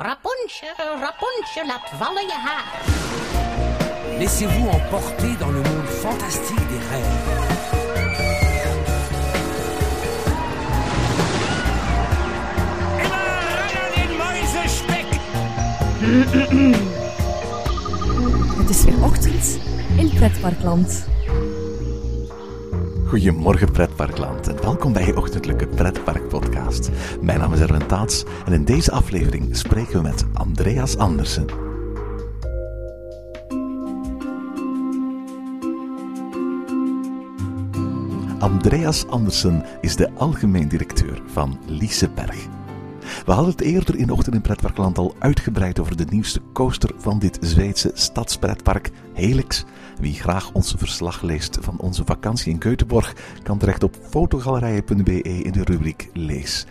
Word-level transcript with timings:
Rapunzel, 0.00 0.76
Rapunzel, 1.00 1.66
laat 1.66 1.90
vallen 1.98 2.22
je 2.22 2.32
haar. 2.32 2.64
Laissez-vous 4.18 4.68
emporter 4.68 5.36
dans 5.40 5.50
le 5.50 5.60
monde 5.60 5.88
fantastique 5.88 6.68
des 6.68 6.78
rêves. 6.90 7.04
Immer 12.98 13.26
ran 13.50 13.74
an 13.74 13.90
den 13.96 14.16
Mäusespeck! 14.16 15.06
Het 18.58 18.70
is 18.70 18.84
weer 18.84 19.04
ochtend 19.04 19.58
in 19.96 20.10
Pretparkland. 20.14 21.06
Goedemorgen 23.08 23.72
pretparkland 23.72 24.48
en 24.48 24.62
welkom 24.62 24.92
bij 24.92 25.06
je 25.06 25.16
ochtendelijke 25.16 25.66
pretparkpodcast. 25.66 26.90
Mijn 27.20 27.38
naam 27.38 27.52
is 27.52 27.60
Erwin 27.60 27.86
Taats 27.86 28.24
en 28.46 28.52
in 28.52 28.64
deze 28.64 28.92
aflevering 28.92 29.56
spreken 29.56 29.92
we 29.92 30.00
met 30.02 30.24
Andreas 30.32 30.96
Andersen. 30.96 31.46
Andreas 38.38 39.06
Andersen 39.06 39.64
is 39.80 39.96
de 39.96 40.10
algemeen 40.14 40.68
directeur 40.68 41.22
van 41.26 41.58
Liseberg. 41.66 42.57
We 43.28 43.34
hadden 43.34 43.52
het 43.52 43.62
eerder 43.62 43.96
in 43.96 44.10
Ochtend 44.10 44.34
in 44.34 44.40
Pretparkland 44.40 44.98
al 44.98 45.14
uitgebreid 45.18 45.80
over 45.80 45.96
de 45.96 46.04
nieuwste 46.10 46.40
coaster 46.52 46.90
van 46.96 47.18
dit 47.18 47.38
Zweedse 47.40 47.90
stadspretpark, 47.94 48.90
Helix. 49.14 49.64
Wie 50.00 50.14
graag 50.14 50.52
ons 50.52 50.74
verslag 50.78 51.22
leest 51.22 51.58
van 51.60 51.78
onze 51.78 52.02
vakantie 52.04 52.52
in 52.52 52.58
Keutenborg, 52.58 53.14
kan 53.42 53.58
terecht 53.58 53.82
op 53.82 53.96
fotogalerijen.be 54.10 55.22
in 55.22 55.52
de 55.52 55.64
rubriek 55.64 56.10
Lees. 56.12 56.66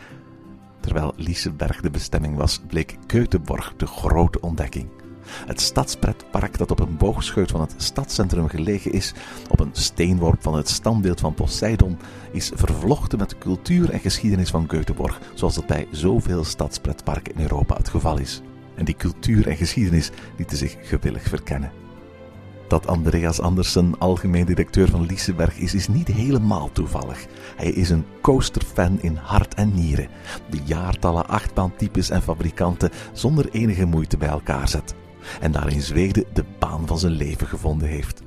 Terwijl 0.80 1.14
Liseberg 1.16 1.82
de 1.82 1.90
bestemming 1.90 2.36
was, 2.36 2.62
bleek 2.68 2.98
Keutenborg 3.06 3.74
de 3.76 3.88
grote 3.88 4.42
ontdekking. 4.42 4.97
Het 5.46 5.62
stadspretpark 5.62 6.58
dat 6.58 6.72
op 6.72 6.80
een 6.80 6.98
boogscheut 6.98 7.52
van 7.52 7.62
het 7.62 7.74
stadscentrum 7.78 8.50
gelegen 8.50 8.92
is, 8.92 9.14
op 9.50 9.60
een 9.60 9.70
steenworp 9.72 10.42
van 10.42 10.56
het 10.56 10.70
standbeeld 10.70 11.20
van 11.20 11.34
Poseidon, 11.34 11.98
is 12.32 12.52
vervlochten 12.56 13.18
met 13.18 13.30
de 13.30 13.38
cultuur 13.38 13.90
en 13.90 14.00
geschiedenis 14.00 14.50
van 14.50 14.72
Göteborg, 14.76 15.20
zoals 15.34 15.56
dat 15.56 15.66
bij 15.66 15.88
zoveel 15.92 16.44
stadspretparken 16.44 17.34
in 17.34 17.42
Europa 17.42 17.76
het 17.76 17.90
geval 17.90 18.20
is. 18.20 18.42
En 18.76 18.86
die 18.86 18.96
cultuur 18.96 19.48
en 19.48 19.58
geschiedenis 19.58 20.12
lieten 20.38 20.58
zich 20.58 20.78
gewillig 20.82 21.24
verkennen. 21.24 21.72
Dat 22.68 22.88
Andreas 22.88 23.42
Andersen 23.42 24.00
algemeen 24.00 24.46
directeur 24.46 24.90
van 24.90 25.06
Liseberg 25.06 25.58
is, 25.58 25.74
is 25.74 25.88
niet 25.88 26.08
helemaal 26.08 26.72
toevallig. 26.72 27.26
Hij 27.56 27.70
is 27.70 27.90
een 27.90 28.06
coasterfan 28.22 29.02
in 29.02 29.16
hart 29.16 29.54
en 29.54 29.74
nieren, 29.74 30.08
die 30.50 30.62
jaartallen 30.66 31.28
achtbaantypes 31.28 32.10
en 32.10 32.22
fabrikanten 32.22 32.92
zonder 33.14 33.50
enige 33.52 33.86
moeite 33.86 34.18
bij 34.18 34.30
elkaar 34.30 34.68
zet. 34.68 34.96
En 35.42 35.52
daar 35.52 35.72
in 35.72 35.82
Zweden 35.82 36.24
de 36.34 36.44
baan 36.60 36.88
van 36.88 37.00
zijn 37.00 37.14
leven 37.14 37.48
gevonden 37.48 37.88
heeft. 37.88 38.22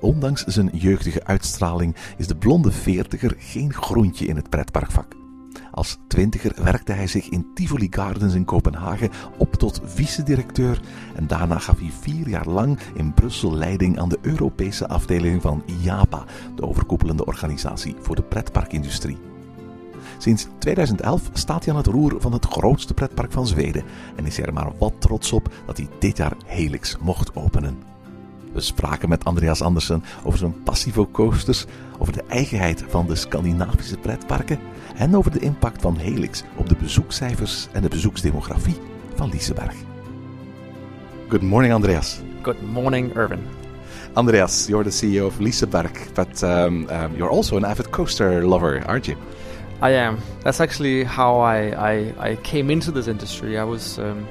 Ondanks 0.00 0.44
zijn 0.44 0.70
jeugdige 0.72 1.24
uitstraling 1.24 1.96
is 2.16 2.26
de 2.26 2.36
blonde 2.36 2.72
veertiger 2.72 3.34
geen 3.38 3.72
groentje 3.72 4.26
in 4.26 4.36
het 4.36 4.50
pretparkvak. 4.50 5.14
Als 5.70 5.98
twintiger 6.08 6.64
werkte 6.64 6.92
hij 6.92 7.06
zich 7.06 7.28
in 7.28 7.46
Tivoli 7.54 7.86
Gardens 7.90 8.34
in 8.34 8.44
Kopenhagen 8.44 9.10
op 9.38 9.54
tot 9.54 9.80
vice-directeur 9.84 10.80
en 11.14 11.26
daarna 11.26 11.58
gaf 11.58 11.78
hij 11.78 11.90
vier 12.00 12.28
jaar 12.28 12.48
lang 12.48 12.78
in 12.94 13.14
Brussel 13.14 13.54
leiding 13.54 13.98
aan 13.98 14.08
de 14.08 14.18
Europese 14.20 14.88
afdeling 14.88 15.42
van 15.42 15.62
IAPA, 15.82 16.24
de 16.54 16.62
overkoepelende 16.62 17.26
organisatie 17.26 17.94
voor 18.00 18.16
de 18.16 18.22
pretparkindustrie. 18.22 19.33
Sinds 20.24 20.46
2011 20.58 21.30
staat 21.32 21.64
hij 21.64 21.72
aan 21.74 21.80
het 21.80 21.90
roer 21.90 22.14
van 22.18 22.32
het 22.32 22.46
grootste 22.46 22.94
pretpark 22.94 23.32
van 23.32 23.46
Zweden 23.46 23.84
en 24.16 24.26
is 24.26 24.36
hij 24.36 24.46
er 24.46 24.52
maar 24.52 24.72
wat 24.78 24.92
trots 24.98 25.32
op 25.32 25.48
dat 25.66 25.76
hij 25.76 25.88
dit 25.98 26.16
jaar 26.16 26.32
Helix 26.46 26.96
mocht 27.00 27.36
openen. 27.36 27.82
We 28.52 28.60
spraken 28.60 29.08
met 29.08 29.24
Andreas 29.24 29.62
Andersen 29.62 30.04
over 30.22 30.38
zijn 30.38 30.62
passie 30.62 30.92
voor 30.92 31.10
coasters, 31.10 31.64
over 31.98 32.12
de 32.12 32.22
eigenheid 32.28 32.84
van 32.88 33.06
de 33.06 33.14
Scandinavische 33.14 33.96
pretparken 33.96 34.58
en 34.96 35.16
over 35.16 35.30
de 35.30 35.38
impact 35.38 35.82
van 35.82 35.96
Helix 35.96 36.42
op 36.56 36.68
de 36.68 36.76
bezoekcijfers 36.76 37.68
en 37.72 37.82
de 37.82 37.88
bezoeksdemografie 37.88 38.76
van 39.14 39.28
Liseberg. 39.28 39.74
Good 41.28 41.42
morning, 41.42 41.74
Andreas. 41.74 42.20
Good 42.42 42.62
morning, 42.72 43.16
Irvin. 43.16 43.40
Andreas, 44.12 44.66
you're 44.66 44.90
the 44.90 44.96
CEO 44.96 45.26
of 45.26 45.38
Liseberg, 45.38 46.12
but 46.14 46.42
um, 46.42 46.88
um, 46.90 47.16
you're 47.16 47.30
also 47.30 47.56
an 47.56 47.64
avid 47.64 47.90
coaster 47.90 48.46
lover, 48.46 48.82
aren't 48.86 49.06
you? 49.06 49.16
I 49.84 49.90
am. 49.90 50.18
That's 50.40 50.62
actually 50.62 51.04
how 51.04 51.40
I, 51.40 51.56
I, 51.92 52.30
I 52.30 52.36
came 52.36 52.70
into 52.70 52.90
this 52.90 53.06
industry. 53.06 53.58
I 53.58 53.64
was 53.64 53.98
um, 53.98 54.26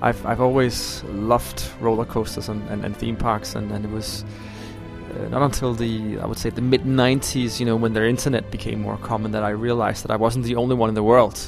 I've 0.00 0.24
I've 0.24 0.40
always 0.40 1.04
loved 1.04 1.62
roller 1.82 2.06
coasters 2.06 2.48
and, 2.48 2.66
and, 2.70 2.82
and 2.82 2.96
theme 2.96 3.16
parks, 3.16 3.54
and, 3.54 3.70
and 3.72 3.84
it 3.84 3.90
was 3.90 4.24
uh, 5.12 5.28
not 5.28 5.42
until 5.42 5.74
the 5.74 6.18
I 6.20 6.24
would 6.24 6.38
say 6.38 6.48
the 6.48 6.62
mid 6.62 6.84
'90s, 6.84 7.60
you 7.60 7.66
know, 7.66 7.76
when 7.76 7.92
the 7.92 8.08
internet 8.08 8.50
became 8.50 8.80
more 8.80 8.96
common, 8.96 9.32
that 9.32 9.42
I 9.42 9.50
realized 9.50 10.02
that 10.04 10.10
I 10.10 10.16
wasn't 10.16 10.46
the 10.46 10.56
only 10.56 10.74
one 10.74 10.88
in 10.88 10.94
the 10.94 11.04
world. 11.04 11.38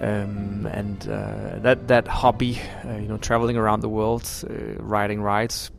Um, 0.00 0.68
and 0.70 1.02
uh, 1.08 1.58
that 1.62 1.88
that 1.88 2.06
hobby, 2.06 2.60
uh, 2.84 2.92
you 2.92 3.08
know, 3.08 3.18
traveling 3.18 3.56
around 3.56 3.80
the 3.80 3.88
world, 3.88 4.30
uh, 4.48 4.80
riding 4.80 5.20
rides, 5.20 5.72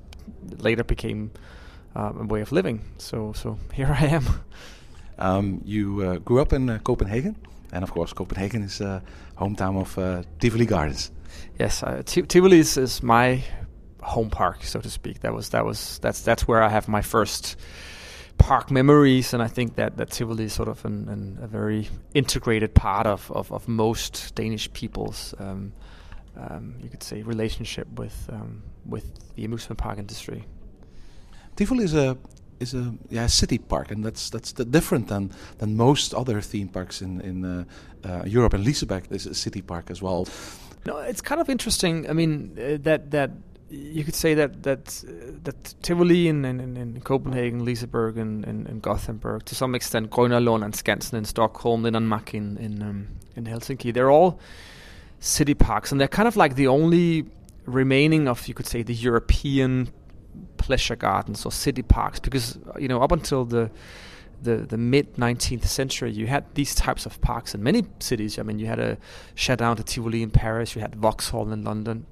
later 0.57 0.83
became 0.83 1.31
um, 1.95 2.19
a 2.19 2.25
way 2.25 2.41
of 2.41 2.51
living. 2.51 2.81
So 2.97 3.31
so 3.31 3.57
here 3.71 3.87
I 3.87 4.07
am. 4.07 4.25
Um, 5.19 5.61
you 5.65 6.01
uh, 6.01 6.17
grew 6.17 6.41
up 6.41 6.53
in 6.53 6.69
uh, 6.69 6.79
Copenhagen, 6.79 7.35
and 7.71 7.83
of 7.83 7.91
course, 7.91 8.13
Copenhagen 8.13 8.63
is 8.63 8.81
uh, 8.81 9.01
hometown 9.37 9.79
of 9.79 9.97
uh, 9.97 10.23
Tivoli 10.39 10.65
Gardens. 10.65 11.11
Yes, 11.59 11.83
uh, 11.83 12.01
Tivoli 12.05 12.59
is, 12.59 12.77
is 12.77 13.03
my 13.03 13.43
home 14.01 14.29
park, 14.29 14.63
so 14.63 14.79
to 14.79 14.89
speak. 14.89 15.21
That 15.21 15.33
was 15.33 15.49
that 15.49 15.65
was 15.65 15.99
that's 15.99 16.21
that's 16.21 16.47
where 16.47 16.61
I 16.61 16.69
have 16.69 16.87
my 16.87 17.01
first 17.01 17.55
park 18.37 18.71
memories, 18.71 19.33
and 19.33 19.41
I 19.41 19.47
think 19.47 19.75
that, 19.75 19.97
that 19.97 20.09
Tivoli 20.09 20.45
is 20.45 20.53
sort 20.53 20.67
of 20.67 20.83
an, 20.85 21.07
an, 21.09 21.39
a 21.41 21.47
very 21.47 21.87
integrated 22.13 22.73
part 22.73 23.07
of, 23.07 23.31
of, 23.31 23.51
of 23.51 23.67
most 23.67 24.35
Danish 24.35 24.71
people's, 24.73 25.33
um, 25.39 25.71
um, 26.35 26.75
you 26.81 26.89
could 26.89 27.03
say, 27.03 27.21
relationship 27.21 27.87
with 27.97 28.29
um, 28.29 28.63
with 28.85 29.05
the 29.35 29.45
amusement 29.45 29.77
park 29.77 29.97
industry. 29.97 30.43
Tivoli 31.55 31.85
is 31.85 31.93
a 31.93 32.17
is 32.63 32.73
a 32.73 32.93
yeah 33.09 33.27
city 33.27 33.57
park, 33.57 33.91
and 33.91 34.03
that's 34.05 34.29
that's 34.29 34.53
the 34.53 34.65
different 34.65 35.07
than 35.07 35.31
than 35.59 35.75
most 35.75 36.13
other 36.13 36.41
theme 36.41 36.67
parks 36.67 37.01
in 37.01 37.21
in 37.21 37.45
uh, 37.45 37.63
uh, 38.03 38.23
Europe. 38.25 38.55
And 38.55 38.65
Liseberg 38.65 39.11
is 39.11 39.27
a 39.27 39.33
city 39.33 39.61
park 39.61 39.91
as 39.91 40.01
well. 40.01 40.27
No, 40.85 40.97
it's 40.97 41.21
kind 41.21 41.39
of 41.41 41.49
interesting. 41.49 42.09
I 42.09 42.13
mean, 42.13 42.57
uh, 42.57 42.77
that 42.83 43.11
that 43.11 43.31
you 43.69 44.03
could 44.03 44.15
say 44.15 44.33
that 44.35 44.63
that 44.63 45.03
uh, 45.07 45.39
that 45.43 45.75
Tivoli 45.81 46.27
in, 46.27 46.45
in, 46.45 46.77
in 46.77 47.01
Copenhagen, 47.01 47.65
Liseberg, 47.65 48.17
and, 48.17 48.45
and, 48.45 48.67
and 48.67 48.81
Gothenburg, 48.81 49.45
to 49.45 49.55
some 49.55 49.75
extent, 49.75 50.09
Gröna 50.09 50.63
and 50.63 50.73
Skansen 50.73 51.13
in 51.13 51.25
Stockholm, 51.25 51.83
Linnanmäki 51.83 52.35
in 52.35 52.57
in, 52.57 52.81
um, 52.81 53.07
in 53.35 53.45
Helsinki, 53.45 53.93
they're 53.93 54.11
all 54.11 54.39
city 55.19 55.53
parks, 55.53 55.91
and 55.91 55.99
they're 55.99 56.07
kind 56.07 56.27
of 56.27 56.35
like 56.35 56.55
the 56.55 56.67
only 56.67 57.25
remaining 57.65 58.27
of 58.27 58.47
you 58.47 58.53
could 58.53 58.67
say 58.67 58.83
the 58.83 58.93
European 58.93 59.89
pleasure 60.57 60.95
gardens 60.95 61.45
or 61.45 61.51
city 61.51 61.81
parks, 61.81 62.19
because 62.19 62.57
you 62.79 62.87
know 62.87 63.01
up 63.01 63.11
until 63.11 63.45
the 63.45 63.69
the, 64.43 64.57
the 64.57 64.77
mid 64.77 65.15
19th 65.15 65.65
century, 65.65 66.11
you 66.11 66.27
had 66.27 66.53
these 66.55 66.75
types 66.75 67.05
of 67.05 67.19
parks 67.21 67.55
in 67.55 67.63
many 67.63 67.85
cities. 67.99 68.37
I 68.37 68.43
mean, 68.43 68.59
you 68.59 68.67
had 68.67 68.79
a 68.79 68.97
Château 69.35 69.75
de 69.75 69.83
Tivoli 69.83 70.21
in 70.21 70.31
Paris, 70.31 70.75
you 70.75 70.81
had 70.81 70.95
Vauxhall 70.95 71.51
in 71.51 71.63
London. 71.63 72.05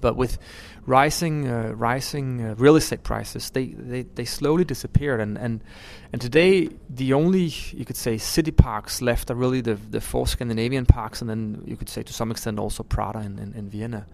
But 0.00 0.16
with 0.16 0.38
rising 0.84 1.48
uh, 1.48 1.72
rising 1.74 2.44
uh, 2.44 2.54
real 2.58 2.76
estate 2.76 3.02
prices, 3.02 3.50
they, 3.50 3.68
they, 3.68 4.02
they 4.02 4.24
slowly 4.24 4.64
disappeared. 4.64 5.20
And, 5.20 5.38
and 5.38 5.64
and 6.12 6.20
today, 6.20 6.68
the 6.88 7.14
only 7.14 7.52
you 7.72 7.84
could 7.84 7.96
say 7.96 8.18
city 8.18 8.50
parks 8.50 9.00
left 9.00 9.30
are 9.30 9.34
really 9.34 9.62
the 9.62 9.74
the 9.74 10.00
four 10.00 10.26
Scandinavian 10.26 10.86
parks, 10.86 11.20
and 11.22 11.30
then 11.30 11.62
you 11.66 11.76
could 11.76 11.88
say 11.88 12.02
to 12.02 12.12
some 12.12 12.30
extent 12.30 12.58
also 12.58 12.82
Prater 12.82 13.20
in, 13.20 13.38
in, 13.38 13.54
in 13.54 13.70
Vienna. 13.70 14.06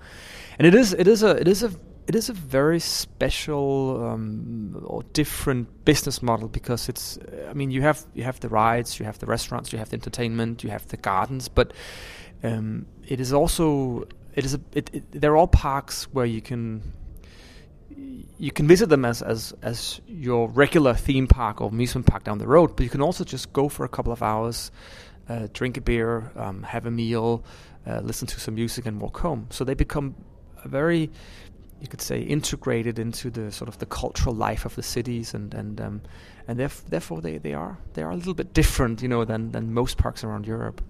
And 0.58 0.66
it 0.66 0.74
is 0.74 0.94
it 0.94 1.08
is 1.08 1.22
a 1.22 1.30
it 1.30 1.48
is 1.48 1.62
a 1.62 1.72
it 2.06 2.14
is 2.14 2.28
a 2.28 2.32
very 2.32 2.80
special 2.80 4.04
um, 4.04 4.82
or 4.84 5.02
different 5.12 5.84
business 5.84 6.22
model 6.22 6.48
because 6.48 6.88
it's 6.88 7.18
I 7.48 7.52
mean 7.52 7.70
you 7.70 7.82
have 7.82 8.04
you 8.14 8.24
have 8.24 8.40
the 8.40 8.48
rides, 8.48 8.98
you 8.98 9.06
have 9.06 9.18
the 9.18 9.26
restaurants, 9.26 9.72
you 9.72 9.78
have 9.78 9.90
the 9.90 9.96
entertainment, 9.96 10.64
you 10.64 10.70
have 10.70 10.86
the 10.88 10.96
gardens, 10.96 11.48
but 11.48 11.72
um, 12.42 12.86
it 13.06 13.20
is 13.20 13.32
also 13.32 14.04
it 14.34 14.44
is 14.44 14.54
a 14.54 14.60
it, 14.72 14.90
it, 14.92 15.20
they're 15.20 15.36
all 15.36 15.46
parks 15.46 16.04
where 16.12 16.26
you 16.26 16.40
can 16.40 16.82
you 18.38 18.50
can 18.50 18.66
visit 18.66 18.88
them 18.88 19.04
as, 19.04 19.22
as 19.22 19.54
as 19.62 20.00
your 20.06 20.48
regular 20.48 20.94
theme 20.94 21.28
park 21.28 21.60
or 21.60 21.68
amusement 21.68 22.06
park 22.06 22.24
down 22.24 22.38
the 22.38 22.48
road, 22.48 22.74
but 22.76 22.82
you 22.82 22.90
can 22.90 23.02
also 23.02 23.24
just 23.24 23.52
go 23.52 23.68
for 23.68 23.84
a 23.84 23.88
couple 23.88 24.12
of 24.12 24.22
hours, 24.22 24.72
uh, 25.28 25.46
drink 25.52 25.76
a 25.76 25.80
beer, 25.80 26.32
um, 26.34 26.64
have 26.64 26.86
a 26.86 26.90
meal, 26.90 27.44
uh, 27.86 28.00
listen 28.00 28.26
to 28.26 28.40
some 28.40 28.56
music, 28.56 28.86
and 28.86 29.00
walk 29.00 29.18
home. 29.18 29.46
So 29.50 29.62
they 29.62 29.74
become 29.74 30.16
a 30.64 30.68
very 30.68 31.10
you 31.82 31.88
could 31.88 32.00
say 32.00 32.20
integrated 32.20 32.98
into 32.98 33.28
the 33.28 33.50
sort 33.50 33.68
of 33.68 33.78
the 33.78 33.86
cultural 33.86 34.34
life 34.34 34.64
of 34.64 34.76
the 34.76 34.82
cities 34.82 35.34
and 35.34 35.52
and 35.52 35.80
um, 35.80 36.00
and 36.46 36.58
theref- 36.58 36.84
therefore 36.88 37.20
they, 37.20 37.38
they 37.38 37.54
are 37.54 37.76
they 37.94 38.02
are 38.02 38.12
a 38.12 38.16
little 38.16 38.34
bit 38.34 38.54
different 38.54 39.02
you 39.02 39.08
know 39.08 39.24
than 39.24 39.50
than 39.50 39.74
most 39.74 39.98
parks 39.98 40.22
around 40.24 40.46
Europe. 40.46 40.80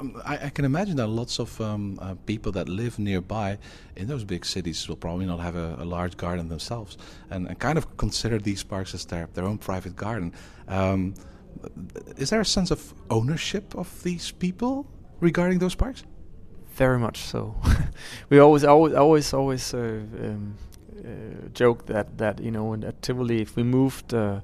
Um, 0.00 0.20
I, 0.24 0.46
I, 0.46 0.50
can 0.50 0.64
imagine 0.64 0.96
that 0.96 1.06
lots 1.06 1.38
of 1.38 1.60
um, 1.60 1.98
uh, 2.02 2.14
people 2.26 2.52
that 2.52 2.68
live 2.68 2.98
nearby 2.98 3.58
in 3.96 4.06
those 4.08 4.24
big 4.24 4.44
cities 4.44 4.88
will 4.88 4.96
probably 4.96 5.26
not 5.26 5.40
have 5.40 5.54
a, 5.54 5.76
a 5.78 5.84
large 5.84 6.16
garden 6.16 6.48
themselves 6.48 6.98
and, 7.30 7.46
and, 7.46 7.58
kind 7.58 7.78
of 7.78 7.96
consider 7.98 8.38
these 8.38 8.64
parks 8.64 8.94
as 8.94 9.04
their, 9.04 9.28
their 9.34 9.44
own 9.44 9.58
private 9.58 9.94
garden. 9.94 10.32
Um, 10.66 11.14
is 12.16 12.30
there 12.30 12.40
a 12.40 12.44
sense 12.44 12.70
of 12.70 12.94
ownership 13.10 13.76
of 13.76 14.02
these 14.02 14.32
people 14.32 14.86
regarding 15.20 15.58
those 15.58 15.74
parks? 15.74 16.02
Very 16.82 16.98
much 16.98 17.18
so. 17.18 17.54
we 18.28 18.40
always, 18.40 18.64
always, 18.64 18.92
always, 18.94 19.32
always 19.32 19.72
uh, 19.72 19.78
um, 19.78 20.56
uh, 20.98 21.48
joke 21.54 21.86
that 21.86 22.18
that 22.18 22.40
you 22.40 22.50
know 22.50 22.74
at 22.74 23.00
Tivoli, 23.02 23.40
if 23.40 23.54
we 23.54 23.62
moved 23.62 24.12
uh, 24.12 24.40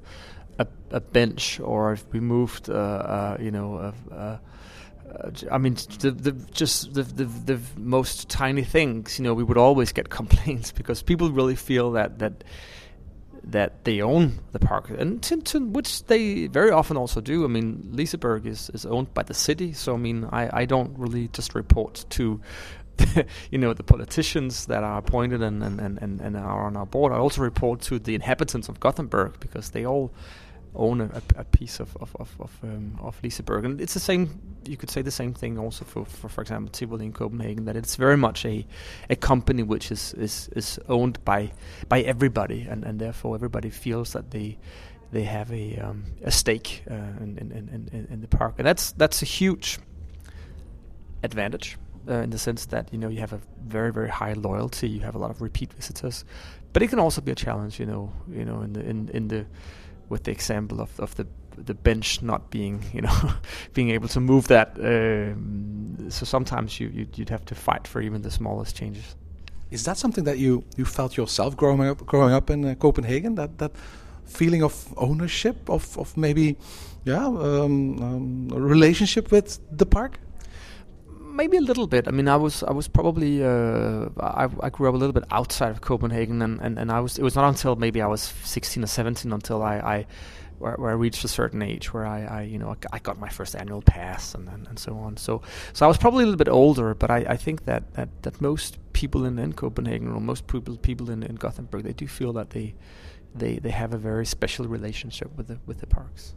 a, 0.57 0.65
a 0.91 1.01
bench 1.01 1.59
or 1.59 1.91
if 1.91 2.05
we 2.13 2.21
moved, 2.21 2.69
uh, 2.69 2.73
uh, 2.73 3.37
you 3.41 3.51
know, 3.51 3.93
I 5.51 5.57
mean, 5.57 5.73
the, 5.99 6.11
the 6.11 6.31
just 6.53 6.93
the, 6.93 7.03
the 7.03 7.25
the 7.25 7.59
most 7.75 8.29
tiny 8.29 8.63
things, 8.63 9.19
you 9.19 9.25
know, 9.25 9.33
we 9.33 9.43
would 9.43 9.57
always 9.57 9.91
get 9.91 10.07
complaints 10.19 10.71
because 10.71 11.03
people 11.03 11.31
really 11.31 11.57
feel 11.57 11.91
that 11.91 12.19
that 12.19 12.45
that 13.43 13.83
they 13.85 14.01
own 14.01 14.39
the 14.51 14.59
park, 14.59 14.89
and 14.89 15.21
to 15.23 15.59
which 15.59 16.03
they 16.05 16.47
very 16.47 16.71
often 16.71 16.97
also 16.97 17.21
do. 17.21 17.43
I 17.43 17.47
mean, 17.47 17.89
Liseberg 17.93 18.45
is, 18.45 18.69
is 18.73 18.85
owned 18.85 19.13
by 19.13 19.23
the 19.23 19.33
city, 19.33 19.73
so 19.73 19.93
I 19.93 19.97
mean, 19.97 20.27
I, 20.31 20.61
I 20.61 20.65
don't 20.65 20.97
really 20.97 21.29
just 21.29 21.55
report 21.55 22.05
to, 22.11 22.41
you 23.51 23.57
know, 23.57 23.73
the 23.73 23.83
politicians 23.83 24.65
that 24.67 24.83
are 24.83 24.97
appointed 24.97 25.41
and, 25.41 25.63
and, 25.63 25.79
and, 25.79 26.21
and 26.21 26.37
are 26.37 26.65
on 26.65 26.77
our 26.77 26.85
board. 26.85 27.13
I 27.13 27.17
also 27.17 27.41
report 27.41 27.81
to 27.81 27.99
the 27.99 28.15
inhabitants 28.15 28.69
of 28.69 28.79
Gothenburg 28.79 29.39
because 29.39 29.71
they 29.71 29.85
all 29.85 30.11
own 30.75 31.01
a, 31.01 31.21
a 31.35 31.43
piece 31.43 31.79
of 31.79 31.95
of 31.97 32.15
of 32.19 32.35
of, 32.39 32.51
um, 32.63 32.99
of 33.01 33.19
and 33.23 33.81
it's 33.81 33.93
the 33.93 33.99
same. 33.99 34.39
You 34.65 34.77
could 34.77 34.89
say 34.89 35.01
the 35.01 35.11
same 35.11 35.33
thing 35.33 35.57
also 35.57 35.85
for, 35.85 36.05
for 36.05 36.29
for 36.29 36.41
example 36.41 36.71
Tivoli 36.71 37.05
in 37.05 37.13
Copenhagen. 37.13 37.65
That 37.65 37.75
it's 37.75 37.95
very 37.95 38.17
much 38.17 38.45
a 38.45 38.65
a 39.09 39.15
company 39.15 39.63
which 39.63 39.91
is 39.91 40.13
is 40.13 40.49
is 40.55 40.79
owned 40.87 41.23
by 41.25 41.51
by 41.87 42.01
everybody, 42.01 42.67
and 42.69 42.83
and 42.83 42.99
therefore 42.99 43.35
everybody 43.35 43.69
feels 43.69 44.13
that 44.13 44.31
they 44.31 44.57
they 45.11 45.23
have 45.23 45.51
a 45.51 45.77
um, 45.77 46.05
a 46.23 46.31
stake 46.31 46.83
uh, 46.89 46.93
in, 46.93 47.37
in, 47.37 47.89
in 47.91 48.07
in 48.09 48.21
the 48.21 48.27
park, 48.27 48.55
and 48.57 48.67
that's 48.67 48.91
that's 48.93 49.21
a 49.21 49.25
huge 49.25 49.79
advantage. 51.23 51.77
Uh, 52.07 52.23
in 52.23 52.29
the 52.29 52.39
sense 52.39 52.65
that 52.67 52.91
you 52.91 52.97
know 52.97 53.09
you 53.09 53.19
have 53.19 53.33
a 53.33 53.41
very 53.67 53.91
very 53.91 54.09
high 54.09 54.33
loyalty, 54.33 54.87
you 54.87 55.01
have 55.01 55.15
a 55.15 55.17
lot 55.19 55.29
of 55.29 55.41
repeat 55.41 55.71
visitors, 55.73 56.25
but 56.73 56.81
it 56.81 56.87
can 56.87 56.99
also 56.99 57.21
be 57.21 57.31
a 57.31 57.35
challenge. 57.35 57.79
You 57.79 57.85
know, 57.85 58.13
you 58.27 58.45
know 58.45 58.61
in 58.61 58.73
the 58.73 58.81
in 58.81 59.09
in 59.09 59.27
the 59.27 59.45
with 60.09 60.23
the 60.23 60.31
example 60.31 60.81
of, 60.81 60.99
of 60.99 61.15
the 61.15 61.27
the 61.65 61.73
bench 61.73 62.21
not 62.21 62.49
being 62.49 62.81
you 62.93 63.01
know 63.01 63.33
being 63.73 63.89
able 63.89 64.07
to 64.07 64.19
move 64.19 64.47
that. 64.47 64.77
Um, 64.79 66.09
so 66.09 66.25
sometimes 66.25 66.79
you 66.79 66.89
you'd, 66.89 67.17
you'd 67.17 67.29
have 67.29 67.45
to 67.45 67.55
fight 67.55 67.87
for 67.87 68.01
even 68.01 68.21
the 68.21 68.31
smallest 68.31 68.75
changes. 68.75 69.15
Is 69.71 69.83
that 69.85 69.97
something 69.97 70.23
that 70.23 70.39
you, 70.39 70.63
you 70.77 70.85
felt 70.85 71.15
yourself 71.15 71.55
growing 71.55 71.87
up 71.87 72.05
growing 72.05 72.33
up 72.33 72.49
in 72.49 72.65
uh, 72.65 72.75
Copenhagen? 72.75 73.35
That 73.35 73.57
that 73.59 73.71
feeling 74.25 74.63
of 74.63 74.93
ownership 74.97 75.69
of, 75.69 75.97
of 75.97 76.15
maybe 76.15 76.55
yeah 77.03 77.25
um, 77.25 78.01
um, 78.03 78.49
a 78.53 78.59
relationship 78.59 79.31
with 79.31 79.59
the 79.71 79.85
park 79.85 80.19
maybe 81.35 81.57
a 81.57 81.61
little 81.61 81.87
bit. 81.87 82.07
I 82.07 82.11
mean, 82.11 82.27
I 82.27 82.35
was 82.35 82.63
I 82.63 82.71
was 82.71 82.87
probably 82.87 83.43
uh, 83.43 84.09
I, 84.19 84.47
I 84.61 84.69
grew 84.69 84.89
up 84.89 84.95
a 84.95 84.97
little 84.97 85.13
bit 85.13 85.23
outside 85.31 85.71
of 85.71 85.81
Copenhagen, 85.81 86.41
and, 86.41 86.59
and, 86.61 86.77
and 86.77 86.91
I 86.91 86.99
was 86.99 87.17
it 87.17 87.23
was 87.23 87.35
not 87.35 87.47
until 87.47 87.75
maybe 87.75 88.01
I 88.01 88.07
was 88.07 88.21
16 88.43 88.83
or 88.83 88.87
17 88.87 89.31
until 89.31 89.63
I, 89.63 89.77
I 89.77 90.05
where, 90.57 90.75
where, 90.75 90.91
I 90.91 90.93
reached 90.93 91.23
a 91.23 91.27
certain 91.27 91.61
age 91.61 91.93
where 91.93 92.05
I, 92.05 92.25
I 92.25 92.41
you 92.41 92.59
know 92.59 92.75
I 92.91 92.99
got 92.99 93.19
my 93.19 93.29
first 93.29 93.55
annual 93.55 93.81
pass 93.81 94.35
and, 94.35 94.49
and, 94.49 94.67
and, 94.67 94.77
so 94.77 94.97
on. 94.97 95.17
So 95.17 95.41
so 95.73 95.85
I 95.85 95.87
was 95.87 95.97
probably 95.97 96.23
a 96.23 96.27
little 96.27 96.37
bit 96.37 96.49
older, 96.49 96.93
but 96.93 97.09
I, 97.09 97.19
I 97.29 97.37
think 97.37 97.65
that, 97.65 97.93
that, 97.93 98.09
that 98.23 98.41
most 98.41 98.77
people 98.93 99.25
in, 99.25 99.39
in 99.39 99.53
Copenhagen 99.53 100.11
or 100.11 100.19
most 100.19 100.47
people 100.47 100.77
people 100.77 101.09
in, 101.09 101.23
in 101.23 101.35
Gothenburg 101.35 101.83
they 101.83 101.93
do 101.93 102.07
feel 102.07 102.33
that 102.33 102.49
they 102.49 102.75
they 103.33 103.59
they 103.59 103.71
have 103.71 103.93
a 103.93 103.97
very 103.97 104.25
special 104.25 104.67
relationship 104.67 105.35
with 105.37 105.47
the 105.47 105.59
with 105.65 105.79
the 105.79 105.87
parks. 105.87 106.35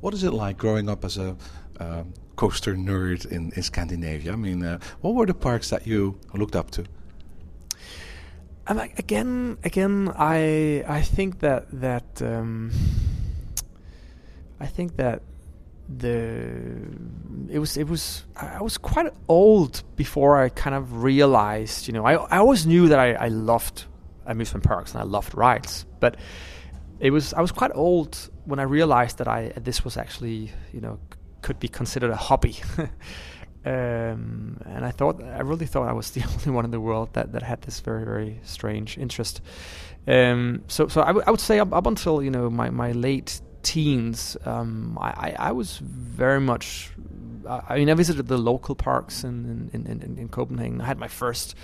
What 0.00 0.14
is 0.14 0.24
it 0.24 0.32
like 0.32 0.58
growing 0.58 0.88
up 0.88 1.04
as 1.04 1.16
a 1.16 1.36
uh, 1.80 2.04
coaster 2.36 2.74
nerd 2.74 3.26
in, 3.26 3.52
in 3.54 3.62
Scandinavia? 3.62 4.32
I 4.32 4.36
mean, 4.36 4.64
uh, 4.64 4.78
what 5.00 5.14
were 5.14 5.26
the 5.26 5.34
parks 5.34 5.70
that 5.70 5.86
you 5.86 6.18
looked 6.34 6.56
up 6.56 6.70
to? 6.72 6.84
Um, 8.66 8.78
again, 8.78 9.58
again, 9.64 10.12
I 10.16 10.84
I 10.86 11.02
think 11.02 11.40
that 11.40 11.66
that 11.80 12.22
um, 12.22 12.70
I 14.60 14.66
think 14.66 14.96
that 14.96 15.22
the 15.88 16.52
it 17.50 17.58
was 17.58 17.76
it 17.76 17.88
was 17.88 18.24
I 18.36 18.62
was 18.62 18.78
quite 18.78 19.12
old 19.28 19.82
before 19.96 20.40
I 20.40 20.48
kind 20.48 20.76
of 20.76 21.02
realized, 21.02 21.88
you 21.88 21.92
know, 21.92 22.04
I 22.06 22.14
I 22.14 22.38
always 22.38 22.66
knew 22.66 22.88
that 22.88 22.98
I, 22.98 23.14
I 23.14 23.28
loved 23.28 23.84
amusement 24.26 24.64
parks 24.64 24.92
and 24.92 25.00
I 25.00 25.04
loved 25.04 25.34
rides, 25.34 25.84
but 25.98 26.16
it 27.00 27.10
was 27.10 27.34
I 27.34 27.40
was 27.40 27.50
quite 27.50 27.72
old 27.74 28.30
when 28.44 28.60
I 28.60 28.62
realized 28.62 29.18
that 29.18 29.28
I 29.28 29.52
this 29.56 29.84
was 29.84 29.96
actually 29.96 30.52
you 30.72 30.80
know 30.80 30.98
could 31.42 31.58
be 31.58 31.68
considered 31.68 32.10
a 32.10 32.16
hobby. 32.16 32.56
um, 33.64 34.60
and 34.64 34.84
I 34.84 34.90
thought 34.90 35.22
I 35.22 35.40
really 35.40 35.66
thought 35.66 35.88
I 35.88 35.92
was 35.92 36.10
the 36.16 36.24
only 36.24 36.50
one 36.50 36.64
in 36.64 36.70
the 36.70 36.80
world 36.80 37.10
that, 37.12 37.32
that 37.32 37.42
had 37.42 37.62
this 37.62 37.80
very 37.80 38.04
very 38.04 38.40
strange 38.44 38.98
interest. 38.98 39.40
Um, 40.06 40.62
so 40.68 40.88
so 40.88 41.02
I, 41.02 41.08
w- 41.08 41.24
I 41.26 41.30
would 41.30 41.40
say 41.40 41.58
up, 41.58 41.72
up 41.72 41.86
until 41.86 42.22
you 42.22 42.30
know 42.30 42.50
my, 42.50 42.70
my 42.70 42.92
late 42.92 43.40
teens, 43.62 44.36
um, 44.44 44.98
I, 45.00 45.10
I, 45.10 45.36
I, 45.38 45.52
was 45.52 45.78
very 45.78 46.40
much. 46.40 46.90
I 47.48 47.76
mean, 47.76 47.88
I 47.88 47.94
visited 47.94 48.26
the 48.26 48.38
local 48.38 48.74
parks 48.74 49.22
in 49.22 49.70
in, 49.72 49.86
in, 49.86 50.18
in 50.18 50.28
Copenhagen. 50.28 50.80
I 50.80 50.86
had 50.86 50.98
my 50.98 51.08
first 51.08 51.54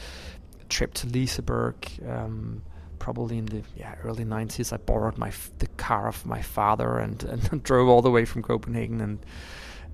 trip 0.68 0.94
to 0.94 1.06
Liseberg. 1.06 2.08
Um, 2.08 2.62
probably 2.98 3.38
in 3.38 3.46
the 3.46 3.62
yeah, 3.76 3.94
early 4.02 4.24
90s. 4.24 4.72
I 4.72 4.76
borrowed 4.76 5.18
my 5.18 5.28
f- 5.28 5.50
the 5.58 5.66
car 5.66 6.08
of 6.08 6.26
my 6.26 6.42
father 6.42 6.98
and, 6.98 7.22
and 7.52 7.62
drove 7.62 7.88
all 7.88 8.02
the 8.02 8.10
way 8.10 8.24
from 8.24 8.42
Copenhagen 8.42 9.00
and 9.00 9.18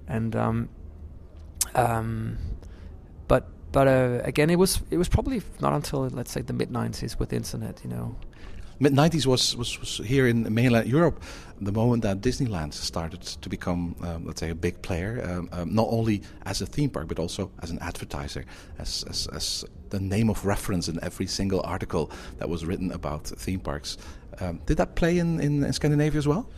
and 0.08 0.34
um, 0.36 0.68
um, 1.74 2.38
but 3.28 3.48
but 3.72 3.88
uh, 3.88 4.20
again, 4.24 4.50
it 4.50 4.56
was 4.56 4.82
it 4.90 4.96
was 4.96 5.08
probably 5.08 5.42
not 5.60 5.72
until 5.72 6.08
let's 6.08 6.30
say 6.30 6.42
the 6.42 6.52
mid 6.52 6.70
90s 6.70 7.18
with 7.18 7.32
internet, 7.32 7.80
you 7.84 7.90
know. 7.90 8.16
Mid 8.80 8.92
90s 8.92 9.24
was, 9.24 9.56
was, 9.56 9.78
was 9.78 9.98
here 10.04 10.26
in 10.26 10.52
mainland 10.52 10.88
Europe, 10.88 11.22
the 11.60 11.70
moment 11.70 12.02
that 12.02 12.20
Disneyland 12.20 12.72
started 12.72 13.22
to 13.22 13.48
become, 13.48 13.94
um, 14.02 14.26
let's 14.26 14.40
say, 14.40 14.50
a 14.50 14.54
big 14.54 14.82
player, 14.82 15.24
um, 15.30 15.48
um, 15.52 15.72
not 15.72 15.86
only 15.90 16.22
as 16.44 16.60
a 16.60 16.66
theme 16.66 16.90
park 16.90 17.06
but 17.06 17.20
also 17.20 17.52
as 17.62 17.70
an 17.70 17.78
advertiser, 17.80 18.44
as, 18.78 19.04
as, 19.08 19.28
as 19.28 19.64
the 19.90 20.00
name 20.00 20.28
of 20.28 20.44
reference 20.44 20.88
in 20.88 20.98
every 21.04 21.26
single 21.26 21.60
article 21.62 22.10
that 22.38 22.48
was 22.48 22.64
written 22.64 22.90
about 22.90 23.26
theme 23.26 23.60
parks. 23.60 23.96
Um, 24.40 24.60
did 24.66 24.76
that 24.78 24.96
play 24.96 25.18
in, 25.18 25.40
in, 25.40 25.62
in, 25.62 25.72
Scandinavia 25.72 26.18
as 26.18 26.26
well? 26.26 26.50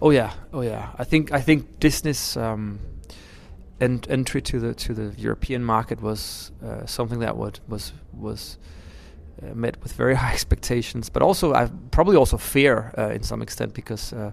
Oh 0.00 0.10
yeah, 0.10 0.32
oh 0.52 0.60
yeah. 0.60 0.90
I 0.96 1.04
think 1.04 1.32
I 1.32 1.40
think 1.40 1.80
Disney's 1.80 2.36
um, 2.36 2.78
ent- 3.80 4.10
entry 4.10 4.40
to 4.42 4.60
the 4.60 4.74
to 4.74 4.94
the 4.94 5.14
European 5.20 5.64
market 5.64 6.00
was 6.00 6.52
uh, 6.64 6.86
something 6.86 7.20
that 7.20 7.36
would, 7.36 7.60
was 7.68 7.92
was 8.12 8.58
uh, 9.42 9.54
met 9.54 9.82
with 9.82 9.92
very 9.92 10.14
high 10.22 10.32
expectations, 10.32 11.10
but 11.10 11.22
also 11.22 11.54
I 11.54 11.70
probably 11.90 12.16
also 12.16 12.36
fear 12.36 12.92
uh, 12.96 13.10
in 13.10 13.22
some 13.22 13.42
extent 13.42 13.74
because 13.74 14.12
uh, 14.12 14.30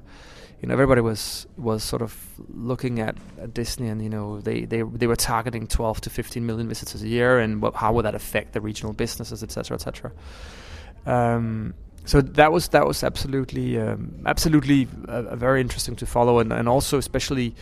you 0.61 0.67
know 0.67 0.73
everybody 0.73 1.01
was 1.01 1.47
was 1.57 1.83
sort 1.83 2.01
of 2.01 2.15
looking 2.53 2.99
at, 2.99 3.15
at, 3.39 3.53
Disney 3.53 3.87
and 3.87 4.01
you 4.03 4.09
know 4.09 4.39
they, 4.41 4.65
they 4.65 4.83
they 4.83 5.07
were 5.07 5.15
targeting 5.15 5.67
12 5.67 6.01
to 6.01 6.09
15 6.09 6.45
million 6.45 6.67
visitors 6.67 7.01
a 7.01 7.07
year 7.07 7.39
and 7.39 7.63
how 7.75 7.93
would 7.93 8.05
that 8.05 8.15
affect 8.15 8.53
the 8.53 8.61
regional 8.61 8.93
businesses 8.93 9.43
etc 9.43 9.75
etc. 9.75 10.11
Um, 11.05 11.73
so 12.05 12.21
that 12.21 12.51
was 12.51 12.69
that 12.69 12.85
was 12.85 13.03
absolutely 13.03 13.79
um, 13.79 14.21
absolutely 14.25 14.87
uh, 15.07 15.35
very 15.35 15.61
interesting 15.61 15.95
to 15.97 16.05
follow 16.05 16.39
and, 16.39 16.51
and 16.51 16.67
also 16.67 16.97
especially 16.97 17.55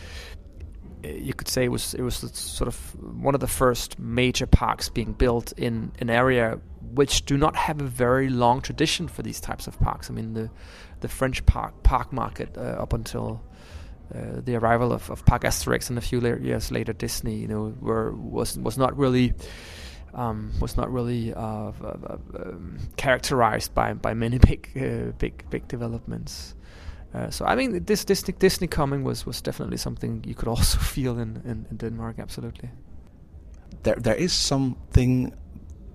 you 1.02 1.34
could 1.34 1.48
say 1.48 1.64
it 1.64 1.70
was 1.70 1.94
it 1.94 2.02
was 2.02 2.16
sort 2.34 2.68
of 2.68 2.76
one 3.22 3.34
of 3.34 3.40
the 3.40 3.46
first 3.46 3.98
major 3.98 4.46
parks 4.46 4.88
being 4.88 5.12
built 5.12 5.52
in 5.56 5.92
an 5.98 6.10
area 6.10 6.58
which 6.92 7.24
do 7.24 7.36
not 7.36 7.56
have 7.56 7.80
a 7.80 7.84
very 7.84 8.28
long 8.28 8.60
tradition 8.60 9.08
for 9.08 9.22
these 9.22 9.40
types 9.40 9.66
of 9.66 9.78
parks. 9.80 10.10
I 10.10 10.12
mean, 10.12 10.34
the 10.34 10.50
the 11.00 11.08
French 11.08 11.44
park 11.46 11.82
park 11.82 12.12
market 12.12 12.56
uh, 12.56 12.82
up 12.82 12.92
until 12.92 13.42
uh, 14.14 14.40
the 14.44 14.56
arrival 14.56 14.92
of, 14.92 15.08
of 15.10 15.24
Parc 15.24 15.42
Asterix 15.42 15.88
and 15.88 15.98
a 15.98 16.00
few 16.00 16.20
la- 16.20 16.34
years 16.34 16.70
later 16.70 16.92
Disney, 16.92 17.36
you 17.36 17.48
know, 17.48 17.74
were 17.80 18.12
was 18.12 18.58
was 18.58 18.76
not 18.76 18.96
really 18.96 19.32
um, 20.14 20.52
was 20.60 20.76
not 20.76 20.92
really 20.92 21.32
uh, 21.32 21.72
um, 21.72 22.78
characterized 22.96 23.74
by 23.74 23.92
by 23.94 24.14
many 24.14 24.38
big 24.38 24.70
uh, 24.76 25.12
big 25.18 25.48
big 25.50 25.68
developments. 25.68 26.54
Uh, 27.12 27.30
so 27.30 27.44
I 27.44 27.56
mean, 27.56 27.84
this 27.84 28.04
Disney 28.04 28.34
Disney 28.38 28.68
coming 28.68 29.04
was 29.04 29.26
was 29.26 29.42
definitely 29.42 29.78
something 29.78 30.24
you 30.26 30.34
could 30.34 30.48
also 30.56 30.78
feel 30.78 31.18
in, 31.18 31.42
in, 31.44 31.66
in 31.70 31.76
Denmark. 31.76 32.18
Absolutely. 32.18 32.70
There 33.82 33.96
there 33.96 34.18
is 34.18 34.32
something 34.32 35.32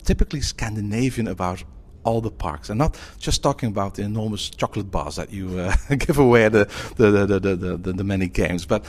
typically 0.03 0.41
Scandinavian 0.41 1.27
about 1.27 1.63
all 2.05 2.21
the 2.21 2.31
parks, 2.31 2.69
and 2.69 2.77
not 2.77 2.97
just 3.19 3.41
talking 3.41 3.69
about 3.69 3.95
the 3.95 4.03
enormous 4.03 4.49
chocolate 4.49 4.91
bars 4.91 5.15
that 5.15 5.33
you 5.33 5.59
uh, 5.59 5.75
give 5.97 6.19
away 6.19 6.49
the 6.49 6.67
the, 6.95 7.11
the, 7.11 7.25
the, 7.25 7.55
the, 7.55 7.77
the, 7.77 7.93
the 7.93 8.03
many 8.03 8.27
games. 8.27 8.65
But 8.65 8.85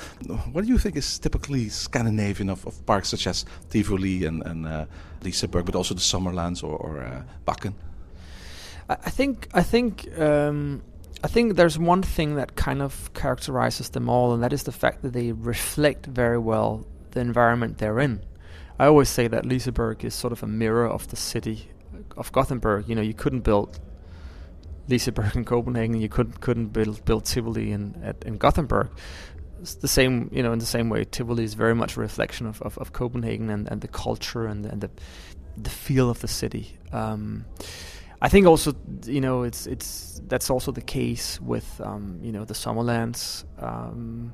what 0.52 0.64
do 0.64 0.72
you 0.72 0.78
think 0.78 0.96
is 0.96 1.18
typically 1.18 1.68
Scandinavian 1.68 2.50
of, 2.50 2.66
of 2.66 2.84
parks 2.86 3.08
such 3.08 3.26
as 3.26 3.44
Tivoli 3.70 4.26
and, 4.26 4.42
and 4.46 4.66
uh, 4.66 4.86
Liseberg, 5.22 5.64
but 5.64 5.74
also 5.74 5.94
the 5.94 6.00
Summerlands 6.00 6.62
or, 6.62 6.76
or 6.76 7.02
uh, 7.02 7.22
Bakken? 7.46 7.74
I 8.88 9.10
think 9.10 9.48
I 9.54 9.62
think 9.62 10.06
um, 10.18 10.82
I 11.26 11.28
think 11.28 11.56
there's 11.56 11.76
one 11.76 12.02
thing 12.02 12.36
that 12.36 12.54
kind 12.54 12.80
of 12.80 13.12
characterizes 13.12 13.88
them 13.90 14.08
all, 14.08 14.32
and 14.32 14.44
that 14.44 14.52
is 14.52 14.62
the 14.62 14.70
fact 14.70 15.02
that 15.02 15.12
they 15.12 15.32
reflect 15.32 16.06
very 16.06 16.38
well 16.38 16.86
the 17.10 17.18
environment 17.18 17.78
they're 17.78 17.98
in. 17.98 18.24
I 18.78 18.86
always 18.86 19.08
say 19.08 19.26
that 19.26 19.42
Liseberg 19.42 20.04
is 20.04 20.14
sort 20.14 20.32
of 20.32 20.44
a 20.44 20.46
mirror 20.46 20.88
of 20.88 21.08
the 21.08 21.16
city 21.16 21.68
of 22.16 22.30
Gothenburg. 22.30 22.88
You 22.88 22.94
know, 22.94 23.02
you 23.02 23.12
couldn't 23.12 23.40
build 23.40 23.80
Liseberg 24.88 25.34
in 25.34 25.44
Copenhagen, 25.44 26.00
you 26.00 26.08
couldn't 26.08 26.40
couldn't 26.40 26.68
build 26.68 27.04
build 27.04 27.24
Tivoli 27.24 27.72
in 27.72 28.00
at, 28.04 28.22
in 28.22 28.36
Gothenburg. 28.36 28.90
It's 29.60 29.74
the 29.74 29.88
same, 29.88 30.30
you 30.32 30.44
know, 30.44 30.52
in 30.52 30.60
the 30.60 30.72
same 30.76 30.90
way, 30.90 31.02
Tivoli 31.02 31.42
is 31.42 31.54
very 31.54 31.74
much 31.74 31.96
a 31.96 32.00
reflection 32.00 32.46
of, 32.46 32.62
of, 32.62 32.78
of 32.78 32.92
Copenhagen 32.92 33.50
and, 33.50 33.66
and 33.66 33.80
the 33.80 33.88
culture 33.88 34.46
and, 34.46 34.64
and 34.64 34.80
the 34.80 34.90
the 35.56 35.70
feel 35.70 36.08
of 36.08 36.20
the 36.20 36.28
city. 36.28 36.78
Um, 36.92 37.46
I 38.20 38.28
think 38.28 38.46
also, 38.46 38.74
you 39.04 39.20
know, 39.20 39.42
it's 39.42 39.66
it's 39.66 40.22
that's 40.26 40.50
also 40.50 40.72
the 40.72 40.80
case 40.80 41.40
with 41.40 41.80
um, 41.80 42.18
you 42.22 42.32
know 42.32 42.44
the 42.44 42.54
Summerlands. 42.54 43.44
Um, 43.58 44.32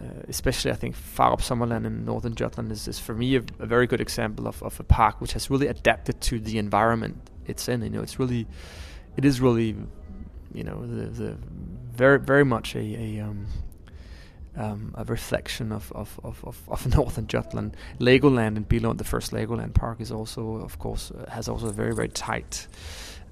uh, 0.00 0.22
especially, 0.28 0.70
I 0.70 0.76
think 0.76 0.94
Farup 0.94 1.40
Summerland 1.40 1.84
in 1.84 2.04
northern 2.04 2.34
Jutland 2.36 2.70
is, 2.70 2.86
is 2.86 3.00
for 3.00 3.14
me 3.14 3.34
a, 3.34 3.42
a, 3.58 3.66
very 3.66 3.88
good 3.88 4.00
example 4.00 4.46
of, 4.46 4.62
of 4.62 4.78
a 4.78 4.84
park 4.84 5.20
which 5.20 5.32
has 5.32 5.50
really 5.50 5.66
adapted 5.66 6.20
to 6.20 6.38
the 6.38 6.58
environment 6.58 7.28
it's 7.46 7.68
in. 7.68 7.82
You 7.82 7.90
know, 7.90 8.02
it's 8.02 8.16
really, 8.16 8.46
it 9.16 9.24
is 9.24 9.40
really, 9.40 9.74
you 10.54 10.62
know, 10.62 10.86
the, 10.86 11.06
the 11.06 11.38
very 11.90 12.20
very 12.20 12.44
much 12.44 12.76
a, 12.76 12.78
a 12.78 13.20
um, 13.20 13.46
um, 14.56 14.94
a 14.96 15.04
reflection 15.04 15.72
of, 15.72 15.92
of, 15.92 16.18
of, 16.22 16.44
of, 16.68 16.86
northern 16.96 17.26
Jutland. 17.26 17.76
Legoland 17.98 18.56
in 18.56 18.64
Billund, 18.64 18.98
the 18.98 19.04
first 19.04 19.32
Legoland 19.32 19.74
park, 19.74 20.00
is 20.00 20.10
also, 20.10 20.56
of 20.56 20.78
course, 20.78 21.10
uh, 21.10 21.30
has 21.30 21.48
also 21.48 21.68
a 21.68 21.72
very 21.72 21.94
very 21.94 22.08
tight 22.08 22.68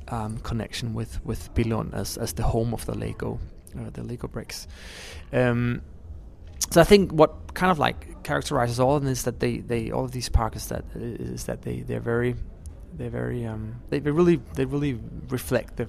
um, 0.09 0.39
connection 0.39 0.95
with 0.95 1.25
with 1.25 1.53
Billund 1.55 1.95
as 1.95 2.17
as 2.17 2.33
the 2.33 2.43
home 2.43 2.75
of 2.75 2.85
the 2.87 2.95
Lego, 2.95 3.39
uh, 3.79 3.91
the 3.93 4.03
Lego 4.03 4.29
bricks. 4.29 4.67
Um, 5.33 5.83
so 6.71 6.81
I 6.81 6.85
think 6.85 7.13
what 7.13 7.55
kind 7.55 7.71
of 7.71 7.79
like 7.79 8.23
characterizes 8.23 8.81
all 8.81 8.97
of 8.97 9.03
them 9.03 9.13
is 9.13 9.23
that 9.25 9.41
they, 9.41 9.59
they 9.59 9.91
all 9.91 10.05
of 10.05 10.13
these 10.13 10.29
parks 10.29 10.57
is 10.57 10.67
that 10.69 10.85
is 10.95 11.45
that 11.45 11.63
they 11.63 11.81
they're 11.81 12.01
very 12.01 12.35
they're 12.95 13.11
very 13.11 13.47
um, 13.47 13.77
they, 13.91 13.99
they 13.99 14.11
really 14.11 14.41
they 14.55 14.65
really 14.65 14.99
reflect 15.29 15.77
the 15.77 15.89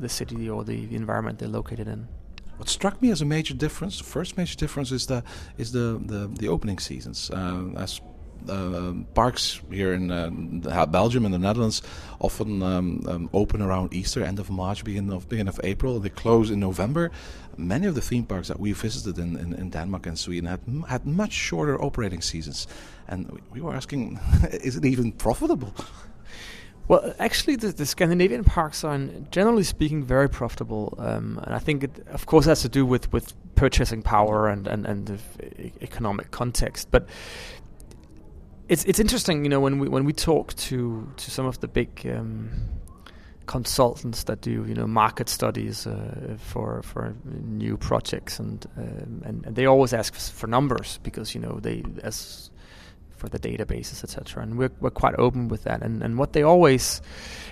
the 0.00 0.08
city 0.08 0.48
or 0.48 0.64
the, 0.64 0.86
the 0.86 0.96
environment 0.96 1.38
they're 1.38 1.48
located 1.48 1.88
in. 1.88 2.08
What 2.56 2.68
struck 2.68 3.00
me 3.00 3.10
as 3.10 3.20
a 3.20 3.24
major 3.24 3.54
difference, 3.54 3.98
the 3.98 4.04
first 4.04 4.36
major 4.36 4.56
difference, 4.56 4.92
is 4.92 5.06
the 5.06 5.22
is 5.58 5.72
the 5.72 6.00
the, 6.04 6.28
the 6.38 6.48
opening 6.48 6.78
seasons. 6.78 7.30
Uh, 7.30 7.70
as 7.76 8.00
uh, 8.48 8.92
parks 9.14 9.60
here 9.70 9.92
in 9.92 10.10
uh, 10.10 10.86
Belgium 10.86 11.24
and 11.24 11.34
the 11.34 11.38
Netherlands 11.38 11.82
often 12.20 12.62
um, 12.62 13.02
um, 13.08 13.30
open 13.32 13.62
around 13.62 13.94
Easter, 13.94 14.22
end 14.22 14.38
of 14.38 14.50
March, 14.50 14.84
beginning 14.84 15.12
of 15.12 15.28
beginning 15.28 15.48
of 15.48 15.60
April. 15.64 16.00
They 16.00 16.10
close 16.10 16.50
in 16.50 16.60
November. 16.60 17.10
Many 17.56 17.86
of 17.86 17.94
the 17.94 18.00
theme 18.00 18.24
parks 18.24 18.48
that 18.48 18.58
we 18.58 18.72
visited 18.72 19.18
in, 19.18 19.36
in, 19.36 19.54
in 19.54 19.70
Denmark 19.70 20.06
and 20.06 20.18
Sweden 20.18 20.46
had 20.46 20.60
had 20.88 21.06
much 21.06 21.32
shorter 21.32 21.80
operating 21.80 22.22
seasons, 22.22 22.66
and 23.08 23.40
we 23.52 23.60
were 23.60 23.74
asking, 23.74 24.18
is 24.52 24.76
it 24.76 24.84
even 24.84 25.12
profitable? 25.12 25.72
Well, 26.86 27.14
actually, 27.18 27.56
the, 27.56 27.68
the, 27.68 27.86
Scandinavian 27.86 28.44
parks 28.44 28.84
are, 28.84 28.98
generally 29.30 29.62
speaking, 29.62 30.04
very 30.04 30.28
profitable, 30.28 30.94
um, 30.98 31.40
and 31.42 31.54
I 31.54 31.58
think 31.58 31.82
it, 31.82 32.06
of 32.08 32.26
course, 32.26 32.44
has 32.44 32.60
to 32.60 32.68
do 32.68 32.84
with, 32.84 33.10
with 33.10 33.32
purchasing 33.54 34.02
power 34.02 34.48
and 34.48 34.66
and, 34.66 34.86
and 34.86 35.06
the 35.06 35.18
economic 35.80 36.30
context. 36.30 36.88
But 36.90 37.08
it's 38.68 38.84
it's 38.84 39.00
interesting, 39.00 39.44
you 39.44 39.50
know, 39.50 39.60
when 39.60 39.78
we 39.78 39.88
when 39.88 40.04
we 40.04 40.12
talk 40.12 40.54
to 40.54 41.08
to 41.16 41.30
some 41.30 41.46
of 41.46 41.60
the 41.60 41.68
big 41.68 42.06
um, 42.06 42.50
consultants 43.46 44.24
that 44.24 44.40
do 44.40 44.50
you 44.50 44.74
know 44.74 44.86
market 44.86 45.28
studies 45.28 45.86
uh, 45.86 46.36
for 46.38 46.82
for 46.82 47.14
new 47.24 47.76
projects, 47.76 48.38
and, 48.38 48.66
um, 48.76 49.22
and 49.24 49.46
and 49.46 49.56
they 49.56 49.66
always 49.66 49.92
ask 49.92 50.14
for 50.14 50.46
numbers 50.46 50.98
because 51.02 51.34
you 51.34 51.40
know 51.40 51.58
they 51.60 51.82
as 52.02 52.50
for 53.24 53.30
the 53.30 53.38
databases, 53.38 54.04
etc. 54.04 54.42
And 54.42 54.58
we're 54.58 54.72
we're 54.80 54.90
quite 54.90 55.14
open 55.18 55.48
with 55.48 55.64
that. 55.64 55.82
And 55.82 56.02
and 56.02 56.18
what 56.18 56.32
they 56.32 56.42
always 56.42 57.00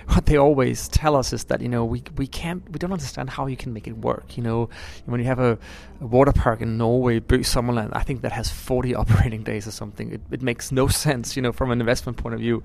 what 0.07 0.25
they 0.25 0.37
always 0.37 0.87
tell 0.87 1.15
us 1.15 1.33
is 1.33 1.45
that 1.45 1.61
you 1.61 1.69
know 1.69 1.85
we 1.85 2.03
we 2.17 2.27
can't 2.27 2.63
we 2.71 2.79
don't 2.79 2.91
understand 2.91 3.29
how 3.29 3.47
you 3.47 3.57
can 3.57 3.73
make 3.73 3.87
it 3.87 3.97
work. 3.97 4.37
You 4.37 4.43
know, 4.43 4.69
when 5.05 5.19
you 5.19 5.27
have 5.27 5.39
a, 5.39 5.57
a 6.01 6.05
water 6.05 6.31
park 6.31 6.61
in 6.61 6.77
Norway, 6.77 7.19
Bø 7.19 7.89
I 7.93 8.03
think 8.03 8.21
that 8.21 8.31
has 8.31 8.49
40 8.49 8.95
operating 9.03 9.43
days 9.43 9.67
or 9.67 9.71
something. 9.71 10.11
It, 10.11 10.21
it 10.31 10.41
makes 10.41 10.71
no 10.71 10.87
sense, 11.05 11.35
you 11.35 11.41
know, 11.41 11.51
from 11.51 11.71
an 11.71 11.79
investment 11.79 12.17
point 12.17 12.35
of 12.35 12.41
view. 12.41 12.63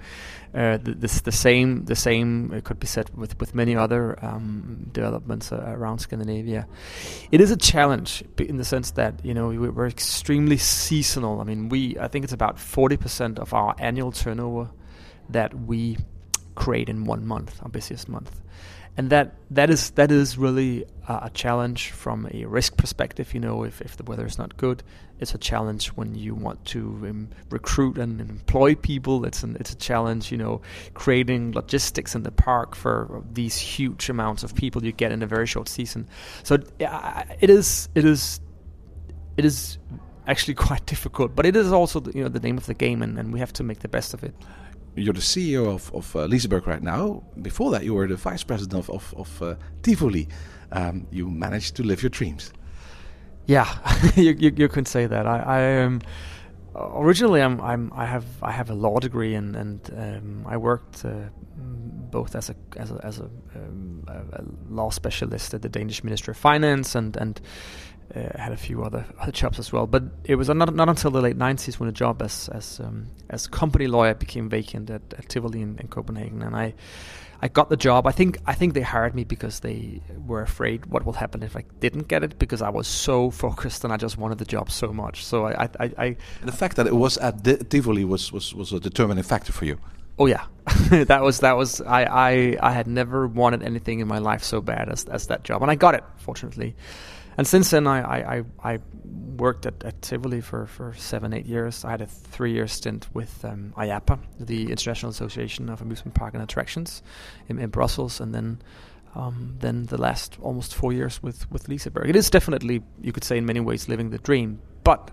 Uh, 0.55 0.79
this 0.81 1.21
the 1.21 1.33
same 1.33 1.85
the 1.85 1.95
same 1.95 2.53
it 2.55 2.65
could 2.65 2.81
be 2.81 2.87
said 2.87 3.11
with 3.15 3.39
with 3.39 3.55
many 3.55 3.77
other 3.77 4.19
um, 4.25 4.89
developments 4.93 5.53
uh, 5.53 5.63
around 5.77 5.99
Scandinavia. 5.99 6.67
It 7.31 7.41
is 7.41 7.51
a 7.51 7.57
challenge 7.57 8.25
in 8.39 8.57
the 8.57 8.65
sense 8.65 8.93
that 8.93 9.25
you 9.25 9.35
know 9.35 9.49
we, 9.49 9.69
we're 9.69 9.87
extremely 9.87 10.57
seasonal. 10.57 11.41
I 11.41 11.45
mean, 11.45 11.69
we 11.69 11.99
I 11.99 12.09
think 12.09 12.25
it's 12.25 12.33
about 12.33 12.59
40 12.59 12.97
percent 12.99 13.39
of 13.39 13.55
our 13.55 13.75
annual 13.79 14.13
turnover 14.13 14.71
that 15.31 15.55
we 15.55 15.97
create 16.55 16.89
in 16.89 17.05
one 17.05 17.27
month, 17.27 17.61
our 17.63 17.69
busiest 17.69 18.09
month. 18.09 18.41
And 18.97 19.11
that, 19.11 19.35
that 19.51 19.71
is 19.71 19.91
that 19.91 20.11
is 20.11 20.37
really 20.37 20.85
uh, 21.07 21.21
a 21.23 21.31
challenge 21.31 21.93
from 21.93 22.29
a 22.35 22.47
risk 22.47 22.77
perspective. 22.77 23.33
You 23.33 23.39
know, 23.39 23.63
if, 23.63 23.81
if 23.81 23.97
the 23.97 24.03
weather 24.03 24.27
is 24.27 24.39
not 24.39 24.57
good, 24.57 24.83
it's 25.21 25.33
a 25.33 25.39
challenge 25.39 25.89
when 25.89 26.17
you 26.17 26.35
want 26.35 26.65
to 26.67 26.81
um, 27.09 27.29
recruit 27.49 27.97
and 27.97 28.21
employ 28.21 28.75
people. 28.75 29.25
It's 29.25 29.45
an, 29.45 29.57
it's 29.61 29.73
a 29.73 29.77
challenge. 29.77 30.33
You 30.33 30.39
know, 30.39 30.63
creating 30.95 31.53
logistics 31.53 32.17
in 32.17 32.25
the 32.25 32.33
park 32.33 32.75
for 32.75 33.23
these 33.33 33.57
huge 33.57 34.11
amounts 34.11 34.43
of 34.43 34.57
people 34.57 34.85
you 34.85 34.91
get 34.91 35.13
in 35.13 35.23
a 35.23 35.29
very 35.29 35.47
short 35.47 35.69
season. 35.69 36.09
So 36.43 36.59
uh, 36.85 37.23
it 37.39 37.51
is 37.51 37.89
it 37.95 38.05
is 38.05 38.41
it 39.37 39.45
is 39.45 39.79
actually 40.29 40.55
quite 40.69 40.87
difficult, 40.87 41.35
but 41.35 41.45
it 41.47 41.57
is 41.57 41.73
also 41.73 41.99
the, 42.01 42.13
you 42.17 42.23
know 42.23 42.29
the 42.29 42.41
name 42.41 42.57
of 42.57 42.67
the 42.67 42.75
game, 42.75 43.03
and, 43.03 43.19
and 43.19 43.33
we 43.33 43.41
have 43.41 43.53
to 43.55 43.65
make 43.65 43.81
the 43.81 43.89
best 43.89 44.15
of 44.15 44.23
it 44.23 44.35
you're 44.99 45.15
the 45.15 45.21
CEO 45.21 45.67
of, 45.67 45.95
of 45.95 46.17
uh, 46.17 46.27
Liseberg 46.27 46.67
right 46.67 46.83
now. 46.83 47.23
Before 47.41 47.71
that, 47.71 47.85
you 47.85 47.95
were 47.95 48.07
the 48.07 48.17
vice 48.17 48.43
president 48.43 48.89
of, 48.89 48.91
of, 48.91 49.15
of 49.17 49.43
uh, 49.43 49.55
Tivoli. 49.83 50.29
Um, 50.73 51.07
you 51.11 51.29
managed 51.29 51.77
to 51.77 51.83
live 51.83 52.03
your 52.03 52.11
dreams. 52.11 52.53
Yeah, 53.47 53.67
you, 54.17 54.33
you, 54.33 54.53
you 54.55 54.69
can 54.69 54.85
say 54.85 55.07
that. 55.07 55.27
I, 55.27 55.39
I 55.39 55.83
um, 55.83 56.01
originally 56.75 57.41
I'm, 57.41 57.61
I'm 57.61 57.93
I 57.95 58.05
have 58.05 58.27
I 58.43 58.53
have 58.53 58.69
a 58.71 58.75
law 58.75 58.99
degree 58.99 59.35
and 59.35 59.57
and 59.57 59.91
um, 59.97 60.47
I 60.47 60.57
worked 60.57 61.05
uh, 61.05 61.31
both 61.57 62.35
as 62.35 62.51
a 62.51 62.57
as 62.77 62.91
a, 62.91 63.01
as 63.03 63.21
a, 63.21 63.25
um, 63.55 64.05
a, 64.07 64.45
law 64.69 64.91
specialist 64.91 65.55
at 65.55 65.63
the 65.63 65.69
Danish 65.69 66.05
Ministry 66.05 66.33
of 66.33 66.37
Finance 66.37 66.95
and 66.95 67.17
and 67.17 67.41
uh, 68.15 68.39
had 68.39 68.53
a 68.53 68.57
few 68.57 68.83
other, 68.83 69.05
other 69.21 69.33
jobs 69.33 69.59
as 69.59 69.73
well. 69.73 69.87
But 69.87 70.05
it 70.25 70.37
was 70.37 70.49
not 70.49 70.75
not 70.75 70.89
until 70.89 71.11
the 71.11 71.21
late 71.21 71.37
'90s 71.37 71.79
when 71.79 71.89
a 71.89 71.93
job 71.93 72.23
as 72.23 72.49
as 72.49 72.81
um, 72.81 73.09
as 73.29 73.47
company 73.47 73.87
lawyer 73.87 74.15
became 74.15 74.49
vacant 74.49 74.91
at, 74.91 75.03
at 75.17 75.29
Tivoli 75.29 75.63
in, 75.63 75.79
in, 75.79 75.89
Copenhagen, 75.89 76.43
and 76.43 76.57
I 76.57 76.75
I 77.41 77.49
got 77.49 77.69
the 77.69 77.77
job. 77.77 78.07
I 78.07 78.13
think 78.13 78.39
I 78.47 78.55
think 78.55 78.75
they 78.75 78.81
hired 78.81 79.15
me 79.15 79.25
because 79.25 79.61
they 79.61 80.01
were 80.27 80.43
afraid 80.43 80.87
what 80.87 81.05
will 81.05 81.13
happen 81.13 81.43
if 81.43 81.57
I 81.57 81.65
didn't 81.81 82.09
get 82.09 82.25
it 82.25 82.39
because 82.39 82.63
I 82.63 82.71
was 82.71 82.89
so 82.89 83.31
focused 83.31 83.85
and 83.85 83.93
I 83.93 83.97
just 83.97 84.17
wanted 84.17 84.39
the 84.39 84.47
job 84.47 84.71
so 84.71 84.93
much. 84.93 85.25
So 85.25 85.47
I 85.47 85.69
I, 85.79 85.93
I 85.99 86.17
the 86.43 86.53
fact 86.53 86.77
that 86.77 86.87
it 86.87 86.97
was 86.97 87.19
at 87.19 87.45
Tivoli 87.71 88.05
was, 88.05 88.33
was 88.33 88.55
was 88.55 88.73
a 88.73 88.81
determining 88.81 89.25
factor 89.25 89.53
for 89.53 89.67
you. 89.67 89.79
Oh 90.19 90.27
yeah, 90.27 90.47
that 90.91 91.23
was 91.23 91.41
that 91.41 91.57
was 91.57 91.81
I, 91.83 92.05
I 92.05 92.57
I 92.61 92.73
had 92.73 92.87
never 92.87 93.29
wanted 93.29 93.63
anything 93.63 94.01
in 94.01 94.09
my 94.09 94.19
life 94.19 94.43
so 94.43 94.61
bad 94.61 94.89
as 94.89 95.05
as 95.05 95.27
that 95.29 95.45
job, 95.45 95.63
and 95.63 95.71
I 95.71 95.75
got 95.75 95.95
it 95.95 96.05
fortunately. 96.17 96.75
And 97.39 97.47
since 97.47 97.71
then, 97.71 97.87
I, 97.87 98.41
I, 98.41 98.45
I 98.63 98.79
worked 99.37 99.65
at, 99.65 99.85
at 99.85 100.03
Tivoli 100.03 100.41
for, 100.41 100.67
for 100.67 100.93
seven, 100.95 101.33
eight 101.33 101.47
years. 101.47 101.85
I 101.85 101.93
had 101.93 102.03
a 102.03 102.07
three 102.07 102.53
year 102.53 102.67
stint 102.67 103.07
with 103.15 103.45
um, 103.45 103.73
IAAPA, 103.77 104.19
the 104.41 104.71
International 104.71 105.11
Association 105.11 105.71
of 105.71 105.81
Amusement 105.81 106.17
Park 106.17 106.35
and 106.35 106.43
Attractions 106.43 107.01
in, 107.49 107.61
in 107.61 107.71
Brussels, 107.71 108.21
and 108.21 108.35
then 108.35 108.61
um, 109.15 109.57
then 109.61 109.87
the 109.87 109.99
last 109.99 110.37
almost 110.43 110.75
four 110.75 110.93
years 110.93 111.23
with, 111.23 111.51
with 111.51 111.69
Liseberg. 111.69 112.09
It 112.09 112.17
is 112.17 112.29
definitely, 112.29 112.83
you 113.01 113.13
could 113.13 113.25
say, 113.25 113.39
in 113.39 113.47
many 113.47 113.61
ways, 113.61 113.89
living 113.89 114.11
the 114.11 114.19
dream, 114.19 114.61
but 114.85 115.11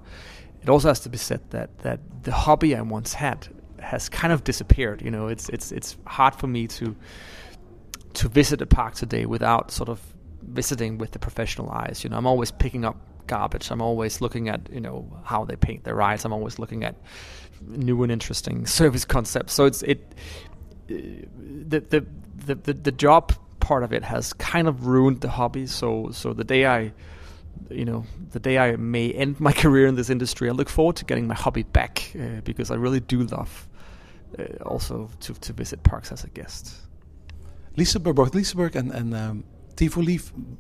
it 0.62 0.70
also 0.70 0.90
has 0.90 1.00
to 1.02 1.10
be 1.10 1.18
said 1.18 1.42
that, 1.52 1.80
that 1.80 2.00
the 2.24 2.32
hobby 2.32 2.76
I 2.76 2.82
once 2.82 3.14
had 3.14 3.48
has 3.80 4.10
kind 4.10 4.34
of 4.34 4.44
disappeared. 4.44 5.02
You 5.04 5.12
know, 5.12 5.28
it's 5.28 5.48
it's 5.50 5.72
it's 5.72 5.96
hard 6.08 6.34
for 6.36 6.48
me 6.48 6.68
to 6.68 6.96
to 8.16 8.30
visit 8.30 8.62
a 8.62 8.66
park 8.66 8.96
today 8.96 9.26
without 9.28 9.70
sort 9.70 9.90
of 9.90 10.02
visiting 10.48 10.98
with 10.98 11.12
the 11.12 11.20
professional 11.20 11.70
eyes. 11.70 12.04
You 12.04 12.10
know, 12.10 12.18
I'm 12.18 12.28
always 12.28 12.52
picking 12.52 12.86
up 12.86 12.98
garbage. 13.28 13.72
I'm 13.72 13.82
always 13.82 14.22
looking 14.22 14.50
at 14.50 14.70
you 14.72 14.82
know 14.82 15.12
how 15.24 15.46
they 15.46 15.56
paint 15.56 15.84
their 15.84 15.96
rides. 15.96 16.26
I'm 16.26 16.34
always 16.34 16.60
looking 16.60 16.84
at 16.84 16.96
new 17.62 18.04
and 18.04 18.12
interesting 18.12 18.66
service 18.80 19.06
concepts. 19.06 19.54
So 19.54 19.66
it's 19.66 19.82
it 19.84 20.14
the 20.88 21.80
the 21.80 22.06
the, 22.46 22.56
the 22.56 22.74
the 22.74 22.92
job 22.92 23.34
part 23.60 23.84
of 23.84 23.92
it 23.92 24.04
has 24.04 24.34
kind 24.34 24.68
of 24.68 24.86
ruined 24.86 25.22
the 25.22 25.30
hobby. 25.30 25.68
So 25.68 26.10
so 26.12 26.34
the 26.34 26.44
day 26.44 26.66
I 26.66 26.94
you 27.70 27.86
know, 27.86 28.06
the 28.32 28.40
day 28.40 28.58
I 28.58 28.76
may 28.76 29.12
end 29.12 29.40
my 29.40 29.52
career 29.64 29.88
in 29.88 29.96
this 29.96 30.10
industry, 30.10 30.50
I 30.50 30.52
look 30.52 30.70
forward 30.70 30.98
to 30.98 31.06
getting 31.06 31.28
my 31.28 31.36
hobby 31.36 31.64
back 31.64 32.12
uh, 32.20 32.42
because 32.44 32.72
I 32.72 32.76
really 32.76 33.00
do 33.00 33.24
love 33.24 33.68
uh, 34.38 34.44
also 34.66 35.10
to, 35.22 35.34
to 35.34 35.54
visit 35.54 35.84
parks 35.84 36.12
as 36.12 36.24
a 36.24 36.28
guest. 36.28 36.74
Liseberg, 37.78 38.16
both 38.16 38.32
Liseberg 38.32 38.76
and, 38.76 38.92
and 38.92 39.14
um, 39.14 39.44
Tivoli 39.76 40.20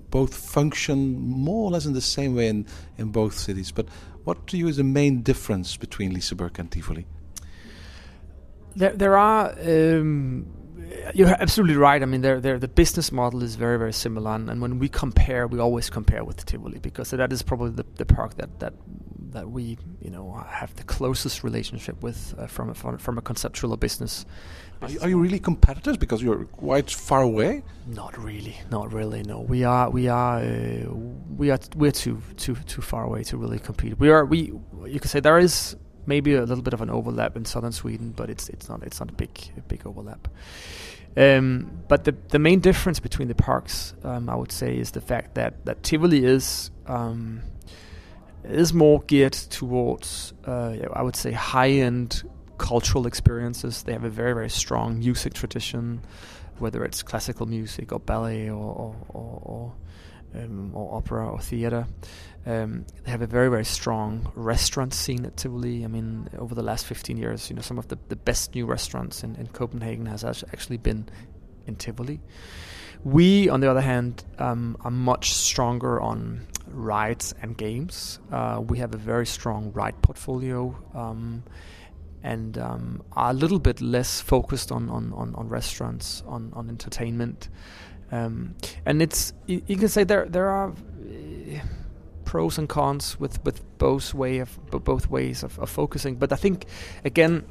both 0.10 0.36
function 0.36 1.20
more 1.20 1.66
or 1.68 1.72
less 1.72 1.86
in 1.86 1.94
the 1.94 2.02
same 2.02 2.36
way 2.36 2.48
in, 2.48 2.66
in 2.98 3.10
both 3.10 3.38
cities. 3.38 3.72
But 3.72 3.88
what 4.24 4.48
do 4.48 4.58
you 4.58 4.68
is 4.68 4.78
the 4.78 4.84
main 4.84 5.22
difference 5.22 5.78
between 5.78 6.14
Liseberg 6.14 6.60
and 6.60 6.72
Tivoli? 6.72 7.06
There, 8.76 8.92
there 8.92 9.18
are. 9.18 9.56
Um, 9.60 10.48
you're 11.14 11.30
absolutely 11.40 11.78
right. 11.78 12.02
I 12.02 12.06
mean, 12.06 12.22
they're, 12.22 12.40
they're, 12.40 12.60
the 12.60 12.68
business 12.68 13.12
model 13.12 13.44
is 13.44 13.56
very, 13.56 13.78
very 13.78 13.94
similar, 13.94 14.32
and, 14.32 14.50
and, 14.50 14.62
when 14.62 14.80
we 14.80 14.88
compare, 14.88 15.48
we 15.48 15.60
always 15.60 15.90
compare 15.90 16.24
with 16.24 16.46
Tivoli 16.46 16.80
because 16.80 17.12
that 17.12 17.32
is 17.34 17.42
probably 17.42 17.72
the, 17.72 17.86
the 17.96 18.06
park 18.06 18.36
that, 18.36 18.60
that 18.60 18.74
that 19.36 19.52
we, 19.52 19.78
you 20.02 20.10
know, 20.10 20.44
have 20.48 20.74
the 20.76 20.84
closest 20.84 21.44
relationship 21.44 22.02
with 22.02 22.34
uh, 22.38 22.48
from, 22.48 22.70
a, 22.70 22.74
from 22.74 23.18
a 23.18 23.22
conceptual 23.22 23.72
or 23.72 23.78
business. 23.78 24.26
Are 24.82 24.90
you, 24.90 25.00
are 25.02 25.10
you, 25.10 25.18
really 25.18 25.40
competitors 25.40 25.98
because 25.98 26.22
you're 26.22 26.46
quite 26.46 26.92
far 26.92 27.22
away? 27.22 27.64
Not 27.88 28.18
really, 28.18 28.58
not 28.70 28.94
really. 28.94 29.24
No, 29.24 29.40
we 29.40 29.64
are, 29.64 29.90
we 29.90 30.08
are, 30.08 30.40
uh, 30.40 30.94
we 31.38 31.50
are, 31.50 31.60
we're 31.76 31.92
too, 31.92 32.22
too, 32.38 32.56
too 32.68 32.82
far 32.82 33.04
away 33.04 33.24
to 33.24 33.38
really 33.38 33.60
compete. 33.60 33.98
We 34.00 34.10
are, 34.10 34.26
we, 34.26 34.52
you 34.86 35.00
could 35.00 35.10
say 35.10 35.22
there 35.22 35.40
is 35.40 35.76
maybe 36.06 36.36
a 36.36 36.42
little 36.42 36.64
bit 36.64 36.74
of 36.74 36.82
an 36.82 36.90
overlap 36.90 37.36
in 37.36 37.46
southern 37.46 37.72
Sweden, 37.72 38.14
but 38.16 38.30
it's 38.30 38.50
it's 38.50 38.70
not 38.70 38.84
it's 38.84 39.00
not 39.00 39.10
a 39.10 39.14
big 39.14 39.32
a 39.58 39.62
big 39.62 39.86
overlap. 39.86 40.28
Um, 41.18 41.72
but 41.88 42.04
the 42.04 42.16
the 42.30 42.40
main 42.40 42.60
difference 42.60 43.00
between 43.00 43.28
the 43.28 43.36
parks, 43.36 43.94
um, 44.04 44.30
I 44.30 44.36
would 44.36 44.52
say, 44.52 44.78
is 44.78 44.92
the 44.92 45.02
fact 45.02 45.36
that 45.36 45.66
that 45.66 45.84
Tivoli 45.84 46.26
is 46.26 46.72
um, 46.88 47.42
is 48.44 48.74
more 48.74 49.02
geared 49.02 49.34
towards 49.34 50.34
uh, 50.46 50.76
I 50.94 51.02
would 51.02 51.16
say 51.16 51.32
high 51.32 51.70
end 51.70 52.24
cultural 52.58 53.08
experiences. 53.08 53.84
They 53.84 53.94
have 53.94 54.04
a 54.04 54.10
very 54.10 54.34
very 54.34 54.50
strong 54.50 55.00
music 55.00 55.34
tradition, 55.34 56.02
whether 56.60 56.84
it's 56.84 57.04
classical 57.04 57.46
music 57.46 57.92
or 57.92 58.00
ballet 58.00 58.50
or 58.50 58.96
or, 59.10 59.42
or, 59.44 59.74
um, 60.36 60.72
or 60.76 60.96
opera 60.96 61.28
or 61.28 61.40
theater. 61.40 61.88
Um, 62.46 62.86
they 63.04 63.12
have 63.12 63.24
a 63.24 63.28
very, 63.28 63.50
very 63.50 63.66
strong 63.66 64.32
restaurant 64.36 64.94
scene 64.94 65.26
at 65.26 65.36
Tivoli. 65.36 65.84
I 65.84 65.88
mean, 65.88 66.30
over 66.38 66.54
the 66.54 66.62
last 66.62 66.86
15 66.86 67.18
years, 67.18 67.50
you 67.50 67.56
know, 67.56 67.64
some 67.64 67.80
of 67.80 67.88
the, 67.88 67.98
the 68.08 68.16
best 68.16 68.54
new 68.54 68.68
restaurants 68.68 69.24
in, 69.24 69.36
in 69.36 69.48
Copenhagen 69.48 70.06
has 70.06 70.24
actually 70.24 70.78
been 70.78 71.10
in 71.66 71.76
Tivoli. 71.76 72.22
We, 73.04 73.50
on 73.50 73.62
the 73.62 73.70
other 73.70 73.82
hand, 73.82 74.24
um, 74.38 74.78
are 74.82 74.92
much 74.92 75.34
stronger 75.34 76.00
on 76.00 76.46
rides 76.68 77.34
and 77.42 77.58
games. 77.58 78.20
Uh, 78.32 78.62
we 78.66 78.78
have 78.78 78.94
a 78.94 78.98
very 78.98 79.26
strong 79.26 79.72
ride 79.74 80.00
portfolio 80.04 80.76
um, 80.94 81.44
and 82.26 82.58
um, 82.58 83.04
are 83.14 83.30
a 83.30 83.34
little 83.34 83.60
bit 83.60 83.82
less 83.82 84.20
focused 84.20 84.72
on, 84.72 84.90
on, 84.90 85.14
on, 85.14 85.36
on 85.36 85.48
restaurants, 85.48 86.24
on, 86.26 86.52
on 86.54 86.70
entertainment. 86.70 87.50
Um, 88.12 88.56
and 88.86 89.02
it's, 89.02 89.34
you, 89.46 89.62
you, 89.68 89.78
can 89.78 89.88
say 89.88 90.04
there, 90.04 90.26
there 90.26 90.50
are. 90.50 90.70
Uh, 90.70 91.60
pros 92.26 92.58
and 92.58 92.68
cons 92.68 93.20
with 93.20 93.42
with 93.46 93.62
both 93.78 94.16
way 94.16 94.40
of 94.40 94.60
both 94.72 95.10
ways 95.10 95.44
of, 95.44 95.60
of 95.60 95.70
focusing. 95.70 96.16
But 96.16 96.34
I 96.34 96.36
think 96.36 96.66
again, 97.06 97.46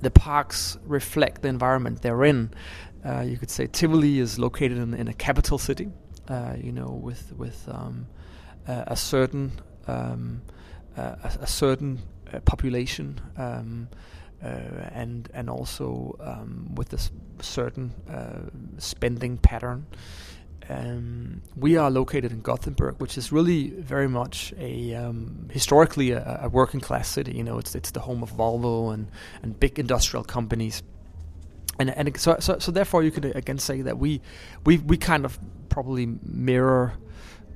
the 0.00 0.10
parks 0.10 0.78
reflect 0.86 1.42
the 1.42 1.48
environment 1.48 2.00
they're 2.00 2.24
in. 2.24 2.50
Uh, 3.04 3.20
you 3.20 3.36
could 3.36 3.50
say 3.50 3.66
Tivoli 3.66 4.18
is 4.18 4.38
located 4.38 4.78
in, 4.78 4.94
in 4.94 5.08
a 5.08 5.12
capital 5.12 5.58
city, 5.58 5.90
uh, 6.28 6.54
you 6.56 6.72
know, 6.72 6.88
with 6.88 7.32
with 7.36 7.68
um, 7.68 8.06
uh, 8.66 8.84
a 8.86 8.96
certain 8.96 9.52
um, 9.86 10.40
a, 10.96 11.30
a, 11.40 11.46
certain 11.46 12.00
population, 12.40 13.20
um, 13.36 13.88
uh, 14.42 14.46
and 14.92 15.28
and 15.34 15.48
also 15.48 16.16
um, 16.20 16.74
with 16.74 16.92
a 16.92 16.98
certain 17.42 17.92
spending 18.78 19.38
pattern. 19.38 19.86
Um, 20.68 21.42
we 21.56 21.76
are 21.76 21.90
located 21.90 22.32
in 22.32 22.40
Gothenburg, 22.40 23.00
which 23.00 23.18
is 23.18 23.32
really 23.32 23.70
very 23.70 24.08
much 24.08 24.54
a 24.58 24.94
um, 24.94 25.48
historically 25.50 26.12
a, 26.12 26.40
a, 26.44 26.48
working 26.48 26.80
class 26.80 27.08
city. 27.08 27.32
You 27.32 27.42
know, 27.42 27.58
it's 27.58 27.74
it's 27.74 27.90
the 27.90 28.00
home 28.00 28.22
of 28.22 28.32
Volvo 28.32 28.94
and, 28.94 29.08
and 29.42 29.58
big 29.58 29.78
industrial 29.78 30.24
companies, 30.24 30.82
and 31.78 31.90
and 31.90 32.18
so, 32.18 32.36
so 32.38 32.58
so 32.58 32.70
therefore 32.70 33.02
you 33.02 33.10
could 33.10 33.24
again 33.24 33.58
say 33.58 33.82
that 33.82 33.98
we 33.98 34.20
we 34.64 34.78
we 34.78 34.96
kind 34.96 35.24
of 35.24 35.38
probably 35.68 36.06
mirror. 36.22 36.94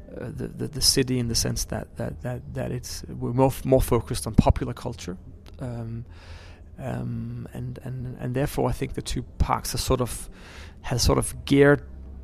Uh, 0.09 0.31
the, 0.37 0.47
the, 0.47 0.69
the 0.69 0.81
city 0.81 1.19
in 1.19 1.27
the 1.29 1.35
sense 1.35 1.65
that 1.65 1.97
that 1.97 2.23
that, 2.23 2.41
that 2.55 2.71
it's 2.71 3.03
we're 3.09 3.33
more 3.33 3.49
f- 3.49 3.65
more 3.65 3.83
focused 3.83 4.27
on 4.27 4.35
popular 4.35 4.73
culture, 4.73 5.17
um, 5.59 6.05
um, 6.79 7.49
and 7.53 7.81
and 7.83 8.17
and 8.21 8.35
therefore 8.35 8.69
I 8.69 8.73
think 8.73 8.95
the 8.95 9.03
two 9.03 9.23
parks 9.39 9.75
are 9.75 9.79
sort 9.79 10.01
of 10.01 10.31
has 10.83 11.03
sort 11.03 11.19
of 11.19 11.45
geared 11.45 11.83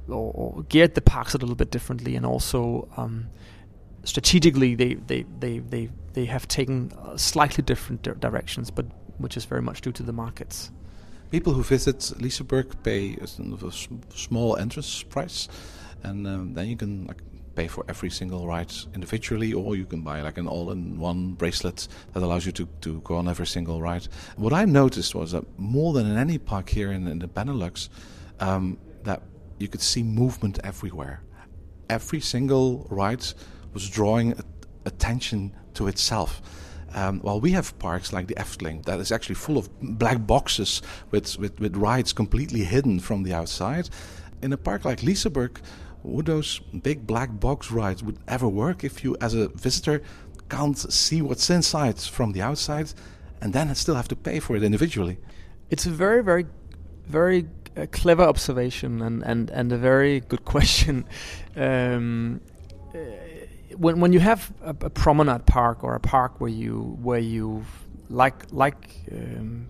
or, 0.08 0.32
or 0.34 0.62
geared 0.68 0.94
the 0.94 1.00
parks 1.00 1.34
a 1.34 1.38
little 1.38 1.54
bit 1.54 1.70
differently, 1.70 2.16
and 2.16 2.24
also 2.26 2.88
um, 2.96 3.28
strategically 4.04 4.74
they, 4.74 4.94
they, 4.94 5.24
they, 5.38 5.58
they, 5.58 5.88
they 6.12 6.24
have 6.24 6.48
taken 6.48 6.92
uh, 6.98 7.16
slightly 7.16 7.62
different 7.62 8.02
di- 8.02 8.12
directions, 8.18 8.70
but 8.70 8.86
which 9.18 9.36
is 9.36 9.44
very 9.44 9.62
much 9.62 9.80
due 9.80 9.92
to 9.92 10.02
the 10.02 10.12
markets. 10.12 10.70
People 11.30 11.52
who 11.54 11.62
visit 11.62 11.98
Liseberg 12.18 12.82
pay 12.82 13.16
a, 13.20 13.26
small 14.14 14.56
entrance 14.56 15.02
price, 15.02 15.48
and 16.02 16.26
um, 16.26 16.54
then 16.54 16.68
you 16.68 16.76
can 16.76 17.06
like, 17.06 17.22
pay 17.52 17.68
for 17.68 17.84
every 17.88 18.10
single 18.10 18.46
ride 18.46 18.72
individually, 18.94 19.52
or 19.52 19.76
you 19.76 19.84
can 19.84 20.02
buy 20.02 20.22
like 20.22 20.38
an 20.38 20.48
all-in-one 20.48 21.34
bracelet 21.34 21.88
that 22.12 22.22
allows 22.22 22.46
you 22.46 22.52
to, 22.52 22.66
to 22.80 23.00
go 23.02 23.16
on 23.16 23.28
every 23.28 23.46
single 23.46 23.80
ride. 23.80 24.08
What 24.36 24.52
I 24.52 24.64
noticed 24.64 25.14
was 25.14 25.32
that 25.32 25.44
more 25.58 25.92
than 25.92 26.10
in 26.10 26.16
any 26.16 26.38
park 26.38 26.68
here 26.68 26.92
in, 26.92 27.06
in 27.06 27.18
the 27.18 27.28
Benelux, 27.28 27.88
um, 28.40 28.78
that 29.04 29.22
you 29.58 29.68
could 29.68 29.82
see 29.82 30.02
movement 30.02 30.58
everywhere. 30.64 31.22
Every 31.88 32.20
single 32.20 32.86
ride 32.90 33.24
was 33.72 33.88
drawing 33.88 34.34
attention 34.84 35.54
to 35.74 35.86
itself. 35.86 36.42
Um, 36.94 37.20
while 37.20 37.40
we 37.40 37.52
have 37.52 37.78
parks 37.78 38.12
like 38.12 38.26
the 38.26 38.34
Efteling 38.34 38.84
that 38.84 39.00
is 39.00 39.10
actually 39.12 39.36
full 39.36 39.56
of 39.56 39.70
black 39.80 40.26
boxes 40.26 40.82
with, 41.10 41.38
with, 41.38 41.58
with 41.58 41.76
rides 41.76 42.12
completely 42.12 42.64
hidden 42.64 43.00
from 43.00 43.22
the 43.22 43.32
outside, 43.32 43.88
in 44.42 44.52
a 44.52 44.56
park 44.56 44.84
like 44.84 45.00
Liseberg, 45.00 45.58
would 46.02 46.26
those 46.26 46.58
big 46.82 47.06
black 47.06 47.40
box 47.40 47.70
rides 47.70 48.02
would 48.02 48.18
ever 48.28 48.48
work 48.48 48.84
if 48.84 49.04
you, 49.04 49.16
as 49.20 49.34
a 49.34 49.48
visitor, 49.48 50.02
can't 50.48 50.78
see 50.78 51.22
what's 51.22 51.48
inside 51.50 51.98
from 51.98 52.32
the 52.32 52.42
outside, 52.42 52.92
and 53.40 53.52
then 53.52 53.74
still 53.74 53.94
have 53.94 54.08
to 54.08 54.16
pay 54.16 54.40
for 54.40 54.56
it 54.56 54.62
individually? 54.62 55.18
It's 55.70 55.86
a 55.86 55.90
very, 55.90 56.22
very, 56.22 56.46
very 57.06 57.46
a 57.76 57.86
clever 57.86 58.24
observation 58.24 59.00
and, 59.00 59.22
and, 59.22 59.50
and 59.50 59.72
a 59.72 59.78
very 59.78 60.20
good 60.20 60.44
question. 60.54 61.04
Um, 61.56 62.40
uh, 62.94 62.98
when 63.76 64.00
when 64.00 64.12
you 64.12 64.20
have 64.20 64.52
a, 64.62 64.70
a, 64.70 64.90
promenade 64.90 65.46
park 65.46 65.82
or 65.82 65.94
a 65.94 66.00
park 66.00 66.40
where 66.40 66.50
you 66.50 66.98
where 67.00 67.18
you 67.18 67.64
like 68.10 68.44
like 68.50 68.90
um, 69.10 69.66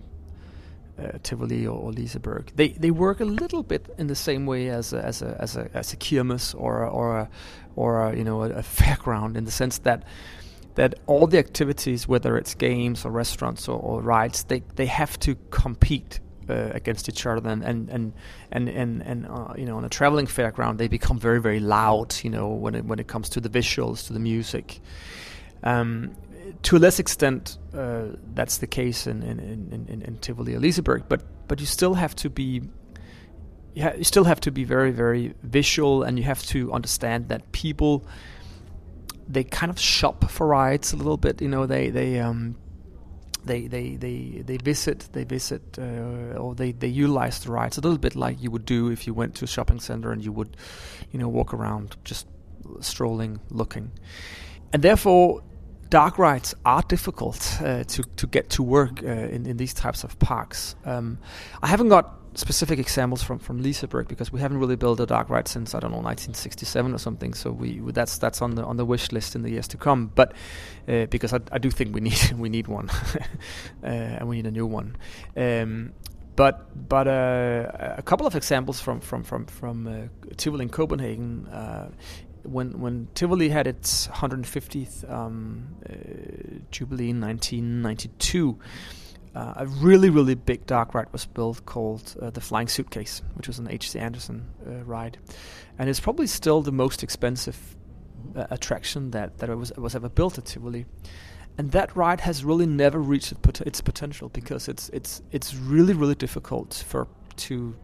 uh, 0.99 1.17
Tivoli 1.23 1.65
or, 1.65 1.77
or 1.77 1.91
Liseberg, 1.91 2.49
they 2.55 2.69
they 2.69 2.91
work 2.91 3.19
a 3.19 3.25
little 3.25 3.63
bit 3.63 3.93
in 3.97 4.07
the 4.07 4.15
same 4.15 4.45
way 4.45 4.69
as 4.69 4.93
a, 4.93 5.03
as 5.03 5.21
a 5.21 5.37
as 5.39 5.57
a 5.57 5.69
as 5.73 5.93
a 5.93 5.97
kirmes 5.97 6.53
or 6.57 6.83
a, 6.83 6.89
or 6.89 7.17
a, 7.17 7.29
or 7.75 8.09
a, 8.09 8.17
you 8.17 8.23
know 8.23 8.43
a, 8.43 8.49
a 8.49 8.61
fairground 8.61 9.35
in 9.35 9.45
the 9.45 9.51
sense 9.51 9.79
that 9.79 10.03
that 10.75 10.95
all 11.05 11.27
the 11.27 11.37
activities, 11.37 12.07
whether 12.07 12.37
it's 12.37 12.55
games 12.55 13.05
or 13.05 13.11
restaurants 13.11 13.67
or, 13.67 13.79
or 13.79 14.01
rides, 14.01 14.43
they 14.45 14.61
they 14.75 14.85
have 14.85 15.19
to 15.19 15.35
compete 15.49 16.19
uh, 16.49 16.69
against 16.73 17.09
each 17.09 17.25
other. 17.25 17.49
And 17.49 17.63
and 17.63 17.89
and 17.89 18.13
and 18.51 18.69
and, 18.69 19.01
and 19.01 19.27
uh, 19.27 19.53
you 19.57 19.65
know 19.65 19.77
on 19.77 19.85
a 19.85 19.89
traveling 19.89 20.27
fairground 20.27 20.77
they 20.77 20.87
become 20.87 21.19
very 21.19 21.41
very 21.41 21.59
loud 21.59 22.15
you 22.23 22.29
know 22.29 22.49
when 22.49 22.75
it 22.75 22.85
when 22.85 22.99
it 22.99 23.07
comes 23.07 23.29
to 23.29 23.39
the 23.41 23.49
visuals 23.49 24.07
to 24.07 24.13
the 24.13 24.19
music. 24.19 24.79
Um, 25.63 26.15
to 26.63 26.77
a 26.77 26.79
less 26.79 26.99
extent 26.99 27.57
uh, 27.73 28.05
that's 28.33 28.57
the 28.57 28.67
case 28.67 29.07
in 29.07 29.23
in, 29.23 29.39
in, 29.39 29.85
in, 29.87 30.01
in 30.01 30.17
Tivoli 30.17 30.53
Liseberg 30.53 31.03
but 31.07 31.23
but 31.47 31.59
you 31.59 31.65
still 31.65 31.93
have 31.93 32.15
to 32.17 32.29
be 32.29 32.61
yeah, 33.75 33.95
you 33.95 34.03
still 34.03 34.23
have 34.23 34.39
to 34.41 34.51
be 34.51 34.63
very 34.63 34.91
very 34.91 35.33
visual 35.43 36.03
and 36.03 36.17
you 36.17 36.25
have 36.25 36.43
to 36.47 36.71
understand 36.73 37.29
that 37.29 37.51
people 37.51 38.05
they 39.27 39.43
kind 39.43 39.69
of 39.69 39.79
shop 39.79 40.29
for 40.29 40.47
rides 40.47 40.93
a 40.93 40.95
little 40.97 41.17
bit 41.17 41.41
you 41.41 41.47
know 41.47 41.65
they 41.65 41.89
they 41.89 42.19
um, 42.19 42.55
they 43.45 43.67
they 43.67 43.95
they 43.95 44.43
they 44.45 44.57
visit 44.57 45.09
they 45.13 45.23
visit 45.23 45.77
uh, 45.79 46.37
or 46.37 46.55
they 46.55 46.71
they 46.71 46.87
utilize 46.87 47.39
the 47.39 47.51
rides 47.51 47.77
a 47.77 47.81
little 47.81 47.97
bit 47.97 48.15
like 48.15 48.41
you 48.41 48.51
would 48.51 48.65
do 48.65 48.89
if 48.89 49.07
you 49.07 49.13
went 49.13 49.35
to 49.35 49.45
a 49.45 49.47
shopping 49.47 49.79
center 49.79 50.11
and 50.11 50.23
you 50.23 50.31
would 50.31 50.55
you 51.11 51.19
know 51.19 51.27
walk 51.27 51.53
around 51.53 51.95
just 52.03 52.27
strolling 52.79 53.39
looking. 53.49 53.91
And 54.71 54.81
therefore 54.81 55.43
dark 55.93 56.17
rides 56.17 56.55
are 56.65 56.81
difficult 56.87 57.37
uh, 57.61 57.83
to 57.83 58.01
to 58.15 58.25
get 58.27 58.49
to 58.49 58.63
work 58.63 59.03
uh, 59.03 59.35
in 59.35 59.45
in 59.45 59.57
these 59.57 59.73
types 59.75 60.03
of 60.03 60.17
parks. 60.17 60.75
Um, 60.85 61.17
I 61.61 61.67
haven't 61.67 61.89
got 61.89 62.05
specific 62.35 62.79
examples 62.79 63.21
from 63.23 63.39
from 63.39 63.61
Liseberg 63.61 64.07
because 64.07 64.33
we 64.33 64.39
haven't 64.39 64.57
really 64.57 64.75
built 64.75 64.99
a 64.99 65.05
dark 65.05 65.29
ride 65.29 65.47
since 65.47 65.75
I 65.75 65.79
don't 65.79 65.91
know 65.91 66.01
1967 66.01 66.93
or 66.93 66.97
something. 66.97 67.35
So 67.35 67.51
we 67.51 67.79
that's 67.91 68.17
that's 68.17 68.41
on 68.41 68.55
the 68.55 68.63
on 68.63 68.77
the 68.77 68.85
wish 68.85 69.11
list 69.11 69.35
in 69.35 69.43
the 69.43 69.51
years 69.51 69.67
to 69.67 69.77
come. 69.77 70.11
But 70.15 70.33
uh, 70.87 71.05
because 71.11 71.31
I, 71.31 71.39
I 71.51 71.59
do 71.59 71.69
think 71.69 71.93
we 71.95 72.01
need 72.01 72.31
we 72.37 72.49
need 72.49 72.67
one 72.67 72.89
uh, 73.83 74.19
and 74.19 74.27
we 74.27 74.35
need 74.37 74.47
a 74.47 74.51
new 74.51 74.65
one. 74.65 74.95
Um, 75.37 75.93
but 76.35 76.55
but 76.89 77.07
uh, 77.07 77.97
a 77.97 78.01
couple 78.01 78.25
of 78.25 78.35
examples 78.35 78.81
from 78.81 78.99
from 78.99 79.23
from 79.23 79.45
from 79.45 79.87
uh, 79.87 80.33
Tivoli 80.37 80.63
in 80.63 80.69
Copenhagen. 80.69 81.45
Uh, 81.47 81.89
when 82.43 82.79
when 82.79 83.07
Tivoli 83.15 83.49
had 83.49 83.67
its 83.67 84.07
150th 84.07 85.09
um, 85.11 85.75
uh, 85.89 85.93
jubilee 86.71 87.09
in 87.09 87.21
1992, 87.21 88.59
uh, 89.35 89.53
a 89.57 89.67
really 89.67 90.09
really 90.09 90.35
big 90.35 90.65
dark 90.65 90.93
ride 90.93 91.11
was 91.11 91.25
built 91.25 91.65
called 91.65 92.15
uh, 92.21 92.29
the 92.29 92.41
Flying 92.41 92.67
Suitcase, 92.67 93.21
which 93.35 93.47
was 93.47 93.59
an 93.59 93.69
H.C. 93.69 93.97
Andersen 93.99 94.47
ride, 94.85 95.17
and 95.77 95.89
it's 95.89 95.99
probably 95.99 96.27
still 96.27 96.61
the 96.61 96.71
most 96.71 97.03
expensive 97.03 97.75
attraction 98.35 99.11
that 99.11 99.37
that 99.39 99.49
was 99.57 99.71
was 99.77 99.95
ever 99.95 100.09
built 100.09 100.37
at 100.37 100.45
Tivoli 100.45 100.85
and 101.57 101.71
that 101.71 101.95
ride 101.95 102.21
has 102.21 102.43
really 102.43 102.65
never 102.65 102.99
reached 102.99 103.33
its 103.61 103.81
potential 103.81 104.29
because 104.29 104.67
it's 104.67 104.89
it's 104.89 105.21
it's 105.31 105.55
really 105.55 105.93
really 105.93 106.15
difficult 106.15 106.83
for 106.87 107.07
to 107.35 107.75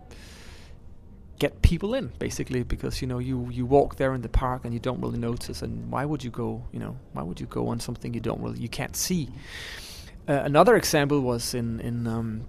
get 1.40 1.62
people 1.62 1.94
in 1.94 2.12
basically 2.20 2.64
because 2.64 3.02
you 3.02 3.08
know 3.08 3.18
you 3.18 3.48
you 3.50 3.66
walk 3.66 3.96
there 3.96 4.14
in 4.14 4.22
the 4.22 4.30
park 4.30 4.66
and 4.66 4.74
you 4.74 4.80
don't 4.80 5.02
really 5.02 5.18
notice 5.18 5.62
and 5.62 5.90
why 5.90 6.04
would 6.06 6.24
you 6.24 6.30
go 6.30 6.62
you 6.74 6.80
know 6.80 6.98
why 7.14 7.24
would 7.24 7.40
you 7.40 7.48
go 7.48 7.70
on 7.70 7.80
something 7.80 8.14
you 8.14 8.20
don't 8.20 8.42
really 8.42 8.60
you 8.60 8.70
can't 8.70 8.96
see 8.96 9.30
uh, 10.28 10.42
another 10.44 10.76
example 10.76 11.22
was 11.22 11.54
in 11.54 11.80
in 11.80 12.06
um, 12.06 12.46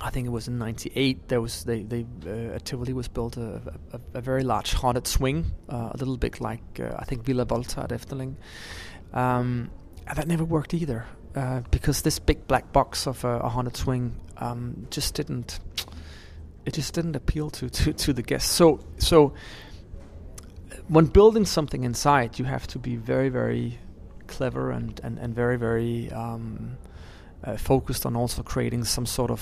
I 0.00 0.10
think 0.10 0.26
it 0.26 0.30
was 0.30 0.48
in 0.48 0.58
'98. 0.58 1.28
There 1.28 1.40
was 1.40 1.64
they 1.64 1.82
they 1.82 2.04
uh, 2.26 2.56
at 2.56 2.64
Tivoli 2.64 2.92
was 2.92 3.08
built 3.08 3.36
a, 3.36 3.60
a, 3.92 4.00
a 4.14 4.20
very 4.20 4.42
large 4.42 4.72
haunted 4.72 5.06
swing, 5.06 5.52
uh, 5.68 5.90
a 5.92 5.96
little 5.96 6.16
bit 6.16 6.40
like 6.40 6.80
uh, 6.80 6.96
I 6.98 7.04
think 7.04 7.24
Villa 7.24 7.44
Volta 7.44 7.82
at 7.82 7.90
Efteling, 7.90 8.34
um, 9.12 9.70
that 10.12 10.26
never 10.26 10.44
worked 10.44 10.74
either 10.74 11.06
uh, 11.36 11.60
because 11.70 12.02
this 12.02 12.18
big 12.18 12.46
black 12.48 12.72
box 12.72 13.06
of 13.06 13.24
a, 13.24 13.38
a 13.40 13.48
haunted 13.48 13.76
swing 13.76 14.16
um, 14.38 14.86
just 14.90 15.14
didn't 15.14 15.60
it 16.64 16.74
just 16.74 16.94
didn't 16.94 17.16
appeal 17.16 17.50
to, 17.50 17.68
to, 17.70 17.92
to 17.92 18.12
the 18.12 18.22
guests. 18.22 18.50
So 18.50 18.80
so 18.98 19.34
when 20.88 21.06
building 21.06 21.46
something 21.46 21.84
inside, 21.84 22.38
you 22.38 22.44
have 22.44 22.66
to 22.68 22.78
be 22.78 22.96
very 22.96 23.28
very 23.28 23.78
clever 24.26 24.70
and 24.70 25.00
and, 25.02 25.18
and 25.18 25.34
very 25.34 25.56
very 25.58 26.10
um, 26.12 26.78
uh, 27.44 27.56
focused 27.56 28.06
on 28.06 28.16
also 28.16 28.42
creating 28.42 28.84
some 28.84 29.06
sort 29.06 29.30
of 29.30 29.40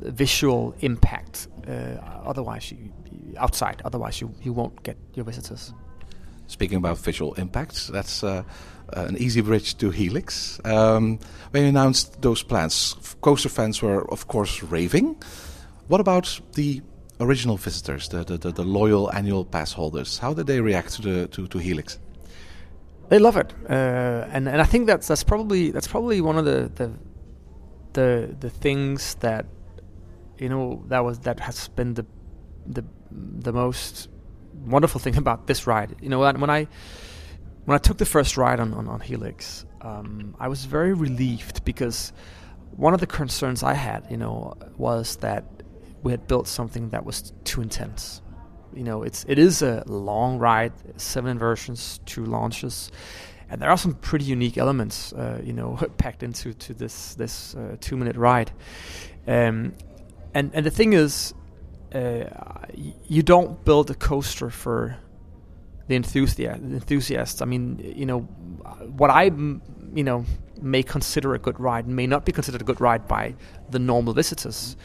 visual 0.00 0.74
impact. 0.80 1.48
Uh, 1.66 1.96
otherwise, 2.24 2.72
you, 2.72 2.92
outside. 3.36 3.82
Otherwise, 3.84 4.20
you 4.20 4.34
you 4.42 4.52
won't 4.52 4.82
get 4.82 4.96
your 5.14 5.24
visitors. 5.24 5.72
Speaking 6.46 6.78
about 6.78 6.98
visual 6.98 7.34
impacts, 7.34 7.86
that's 7.86 8.22
uh, 8.22 8.42
an 8.92 9.16
easy 9.16 9.40
bridge 9.40 9.76
to 9.78 9.90
Helix. 9.90 10.60
Um, 10.64 11.18
when 11.50 11.62
you 11.62 11.68
announced 11.68 12.20
those 12.20 12.42
plans, 12.42 12.94
coaster 13.20 13.48
fans 13.48 13.80
were, 13.80 14.10
of 14.12 14.26
course, 14.26 14.62
raving. 14.62 15.16
What 15.88 16.00
about 16.00 16.40
the 16.54 16.82
original 17.20 17.56
visitors, 17.56 18.08
the, 18.08 18.24
the, 18.24 18.38
the, 18.38 18.52
the 18.52 18.64
loyal 18.64 19.12
annual 19.12 19.44
pass 19.44 19.72
holders? 19.72 20.18
How 20.18 20.34
did 20.34 20.46
they 20.46 20.60
react 20.60 20.94
to 20.94 21.02
the 21.02 21.28
to, 21.28 21.46
to 21.48 21.58
Helix? 21.58 21.98
They 23.08 23.18
love 23.18 23.36
it, 23.36 23.52
uh, 23.68 24.26
and 24.32 24.48
and 24.48 24.60
I 24.60 24.64
think 24.64 24.86
that's 24.86 25.08
that's 25.08 25.24
probably 25.24 25.70
that's 25.70 25.88
probably 25.88 26.20
one 26.20 26.38
of 26.38 26.44
the 26.44 26.70
the 26.74 26.92
the, 27.92 28.36
the 28.40 28.48
things 28.50 29.16
that 29.16 29.46
you 30.38 30.48
know 30.48 30.82
that 30.88 31.04
was 31.04 31.18
that 31.20 31.40
has 31.40 31.68
been 31.68 31.94
the 31.94 32.06
the 32.66 32.84
the 33.10 33.52
most 33.52 34.08
wonderful 34.64 35.00
thing 35.00 35.16
about 35.24 35.46
this 35.46 35.66
ride. 35.66 35.96
You 36.00 36.08
know, 36.08 36.20
when 36.20 36.50
I 36.50 36.66
when 37.64 37.74
I 37.74 37.78
took 37.78 37.98
the 37.98 38.06
first 38.06 38.36
ride 38.36 38.60
on 38.60 38.72
on, 38.72 38.88
on 38.88 39.00
Helix, 39.00 39.66
um, 39.82 40.34
I 40.38 40.48
was 40.48 40.64
very 40.64 40.94
relieved 40.94 41.64
because 41.64 42.12
one 42.76 42.94
of 42.94 43.00
the 43.00 43.06
concerns 43.06 43.62
I 43.62 43.74
had, 43.74 44.06
you 44.10 44.16
know, 44.16 44.54
was 44.76 45.16
that 45.16 45.44
we 46.02 46.12
had 46.12 46.26
built 46.26 46.48
something 46.48 46.90
that 46.90 47.04
was 47.04 47.32
too 47.44 47.62
intense. 47.62 48.22
You 48.74 48.84
know, 48.84 49.02
it's 49.02 49.24
it 49.28 49.38
is 49.38 49.62
a 49.62 49.84
long 49.86 50.38
ride, 50.38 50.72
seven 50.96 51.30
inversions, 51.30 52.00
two 52.06 52.24
launches, 52.24 52.90
and 53.50 53.60
there 53.60 53.68
are 53.68 53.76
some 53.76 53.94
pretty 53.94 54.24
unique 54.24 54.56
elements, 54.56 55.12
uh, 55.12 55.40
you 55.44 55.52
know, 55.52 55.78
packed 55.98 56.22
into 56.22 56.54
to 56.54 56.74
this 56.74 57.14
this 57.14 57.54
uh, 57.54 57.76
two 57.80 57.96
minute 57.96 58.16
ride. 58.16 58.50
Um, 59.26 59.74
and 60.34 60.50
and 60.54 60.64
the 60.64 60.70
thing 60.70 60.94
is, 60.94 61.34
uh, 61.94 62.24
you 63.08 63.22
don't 63.22 63.62
build 63.64 63.90
a 63.90 63.94
coaster 63.94 64.48
for 64.48 64.96
the 65.88 65.96
enthusiast 65.96 66.62
enthusiasts. 66.62 67.42
I 67.42 67.44
mean, 67.44 67.78
you 67.94 68.06
know, 68.06 68.20
what 68.20 69.10
I 69.10 69.24
you 69.24 70.04
know 70.04 70.24
may 70.62 70.82
consider 70.82 71.34
a 71.34 71.38
good 71.38 71.58
ride 71.60 71.86
may 71.86 72.06
not 72.06 72.24
be 72.24 72.32
considered 72.32 72.62
a 72.62 72.64
good 72.64 72.80
ride 72.80 73.06
by 73.06 73.34
the 73.70 73.78
normal 73.78 74.14
visitors. 74.14 74.76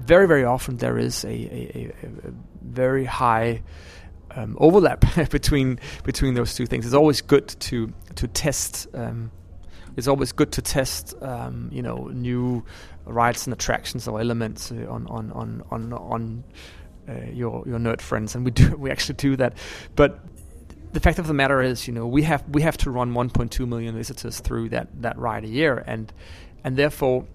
Very 0.00 0.26
very 0.26 0.44
often 0.44 0.76
there 0.78 0.98
is 0.98 1.24
a, 1.24 1.28
a, 1.28 1.92
a, 2.02 2.28
a 2.28 2.32
very 2.62 3.04
high 3.04 3.62
um, 4.34 4.56
overlap 4.60 5.04
between 5.30 5.78
between 6.04 6.34
those 6.34 6.54
two 6.54 6.66
things. 6.66 6.86
It's 6.86 6.94
always 6.94 7.20
good 7.20 7.48
to 7.48 7.92
to 8.16 8.28
test. 8.28 8.86
Um, 8.94 9.30
it's 9.96 10.06
always 10.06 10.32
good 10.32 10.52
to 10.52 10.62
test, 10.62 11.14
um, 11.20 11.68
you 11.72 11.82
know, 11.82 12.08
new 12.08 12.64
rides 13.04 13.46
and 13.46 13.52
attractions 13.52 14.06
or 14.06 14.20
elements 14.20 14.72
uh, 14.72 14.86
on 14.88 15.06
on 15.08 15.32
on 15.32 15.62
on 15.70 15.92
on 15.92 16.44
uh, 17.08 17.12
your 17.32 17.64
your 17.66 17.78
nerd 17.78 18.00
friends, 18.00 18.34
and 18.34 18.44
we 18.44 18.50
do 18.50 18.76
we 18.78 18.90
actually 18.90 19.16
do 19.16 19.36
that. 19.36 19.56
But 19.96 20.20
the 20.92 21.00
fact 21.00 21.18
of 21.18 21.26
the 21.26 21.34
matter 21.34 21.60
is, 21.60 21.86
you 21.86 21.94
know, 21.94 22.06
we 22.06 22.22
have 22.22 22.44
we 22.48 22.62
have 22.62 22.76
to 22.78 22.90
run 22.90 23.12
1.2 23.12 23.66
million 23.66 23.96
visitors 23.96 24.40
through 24.40 24.70
that 24.70 24.88
that 25.02 25.18
ride 25.18 25.44
a 25.44 25.48
year, 25.48 25.82
and 25.86 26.12
and 26.64 26.76
therefore, 26.76 27.26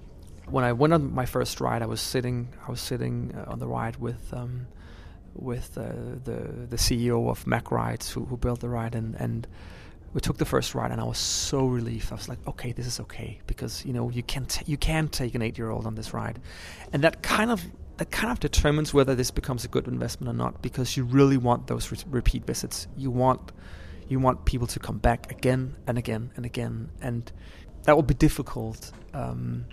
when 0.50 0.64
I 0.64 0.74
went 0.74 0.94
on 0.94 1.14
my 1.14 1.26
first 1.26 1.62
ride, 1.62 1.82
I 1.82 1.86
was 1.86 2.02
sitting 2.02 2.50
I 2.68 2.72
was 2.72 2.82
sitting 2.82 3.34
uh, 3.36 3.52
on 3.52 3.60
the 3.60 3.68
ride 3.68 3.98
with. 3.98 4.34
Um, 4.34 4.68
with 5.38 5.78
uh, 5.78 5.84
the 6.24 6.66
the 6.70 6.78
CEO 6.78 7.30
of 7.30 7.46
Mack 7.46 7.70
Rides 7.70 8.10
who, 8.10 8.24
who 8.24 8.38
built 8.38 8.62
the 8.62 8.70
ride 8.70 8.96
and 8.96 9.16
and 9.16 9.46
we 10.16 10.22
took 10.22 10.38
the 10.38 10.46
first 10.46 10.74
ride 10.74 10.92
and 10.92 11.02
I 11.02 11.04
was 11.04 11.18
so 11.18 11.68
relieved. 11.68 12.10
I 12.10 12.16
was 12.16 12.30
like, 12.30 12.40
okay, 12.48 12.72
this 12.72 12.88
is 12.88 13.02
okay 13.02 13.42
because 13.48 13.86
you 13.86 13.92
know 13.92 14.10
you 14.10 14.24
can 14.24 14.46
t- 14.46 14.64
you 14.66 14.78
can 14.78 15.10
take 15.10 15.36
an 15.36 15.42
eight 15.42 15.58
year 15.58 15.70
old 15.70 15.86
on 15.86 15.96
this 15.96 16.14
ride, 16.14 16.40
and 16.94 17.04
that 17.04 17.22
kind 17.22 17.52
of 17.52 17.62
that 17.98 18.12
kind 18.12 18.32
of 18.32 18.40
determines 18.40 18.94
whether 18.94 19.14
this 19.14 19.30
becomes 19.30 19.66
a 19.66 19.68
good 19.68 19.88
investment 19.88 20.34
or 20.34 20.38
not 20.38 20.62
because 20.62 20.96
you 20.96 21.04
really 21.04 21.38
want 21.38 21.68
those 21.68 21.92
re- 21.92 21.98
repeat 22.10 22.46
visits. 22.46 22.88
You 22.96 23.12
want 23.12 23.52
you 24.08 24.20
want 24.20 24.46
people 24.46 24.68
to 24.68 24.80
come 24.80 25.00
back 25.00 25.32
again 25.32 25.76
and 25.86 25.98
again 25.98 26.32
and 26.38 26.46
again, 26.46 26.92
and 27.02 27.30
that 27.84 27.96
will 27.96 28.04
be 28.04 28.14
difficult. 28.14 28.94
Um, 29.14 29.66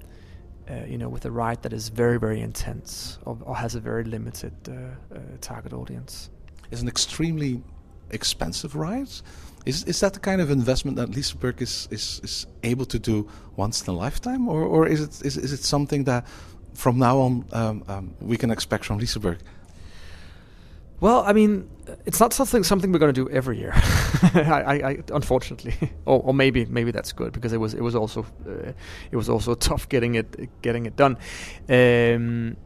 uh, 0.70 0.85
you 0.87 0.96
know, 0.98 1.09
with 1.09 1.25
a 1.25 1.31
ride 1.31 1.62
that 1.62 1.72
is 1.72 1.88
very, 1.88 2.18
very 2.18 2.40
intense 2.40 3.18
or, 3.25 3.38
or 3.42 3.57
has 3.57 3.75
a 3.75 3.81
very 3.81 4.05
limited 4.05 4.53
uh, 4.68 4.72
uh, 5.14 5.18
target 5.40 5.72
audience. 5.72 6.31
It's 6.70 6.83
an 6.83 6.88
extremely 6.88 7.62
expensive 8.11 8.77
ride. 8.77 9.09
Is 9.64 9.85
is 9.85 10.01
that 10.01 10.12
the 10.12 10.20
kind 10.20 10.40
of 10.40 10.51
investment 10.51 10.96
that 10.96 11.11
Liseberg 11.11 11.61
is, 11.61 11.88
is, 11.90 12.20
is 12.25 12.46
able 12.62 12.85
to 12.87 12.98
do 12.98 13.29
once 13.57 13.83
in 13.83 13.94
a 13.94 13.96
lifetime, 13.96 14.48
or, 14.48 14.62
or 14.62 14.88
is 14.88 15.01
it 15.01 15.27
is, 15.27 15.37
is 15.37 15.53
it 15.53 15.62
something 15.62 16.05
that 16.05 16.27
from 16.75 16.98
now 16.98 17.18
on 17.18 17.44
um, 17.53 17.85
um, 17.88 18.14
we 18.20 18.37
can 18.37 18.51
expect 18.51 18.85
from 18.85 18.98
Liseberg? 18.98 19.38
Well, 21.02 21.24
I 21.26 21.32
mean, 21.32 21.68
it's 22.06 22.20
not 22.20 22.32
something 22.32 22.62
something 22.62 22.92
we're 22.92 23.00
going 23.00 23.12
to 23.12 23.24
do 23.24 23.28
every 23.28 23.58
year. 23.58 23.72
I, 23.74 24.40
I, 24.40 24.74
I, 24.90 24.98
unfortunately, 25.12 25.74
or, 26.06 26.22
or, 26.22 26.32
maybe 26.32 26.64
maybe 26.66 26.92
that's 26.92 27.10
good 27.10 27.32
because 27.32 27.52
it 27.52 27.56
was 27.56 27.74
it 27.74 27.80
was 27.80 27.96
also 27.96 28.24
uh, 28.46 28.70
it 29.10 29.16
was 29.16 29.28
also 29.28 29.54
tough 29.68 29.88
getting 29.88 30.14
it 30.14 30.62
getting 30.62 30.86
it 30.86 30.94
done. 30.94 31.16
Um, 31.68 32.56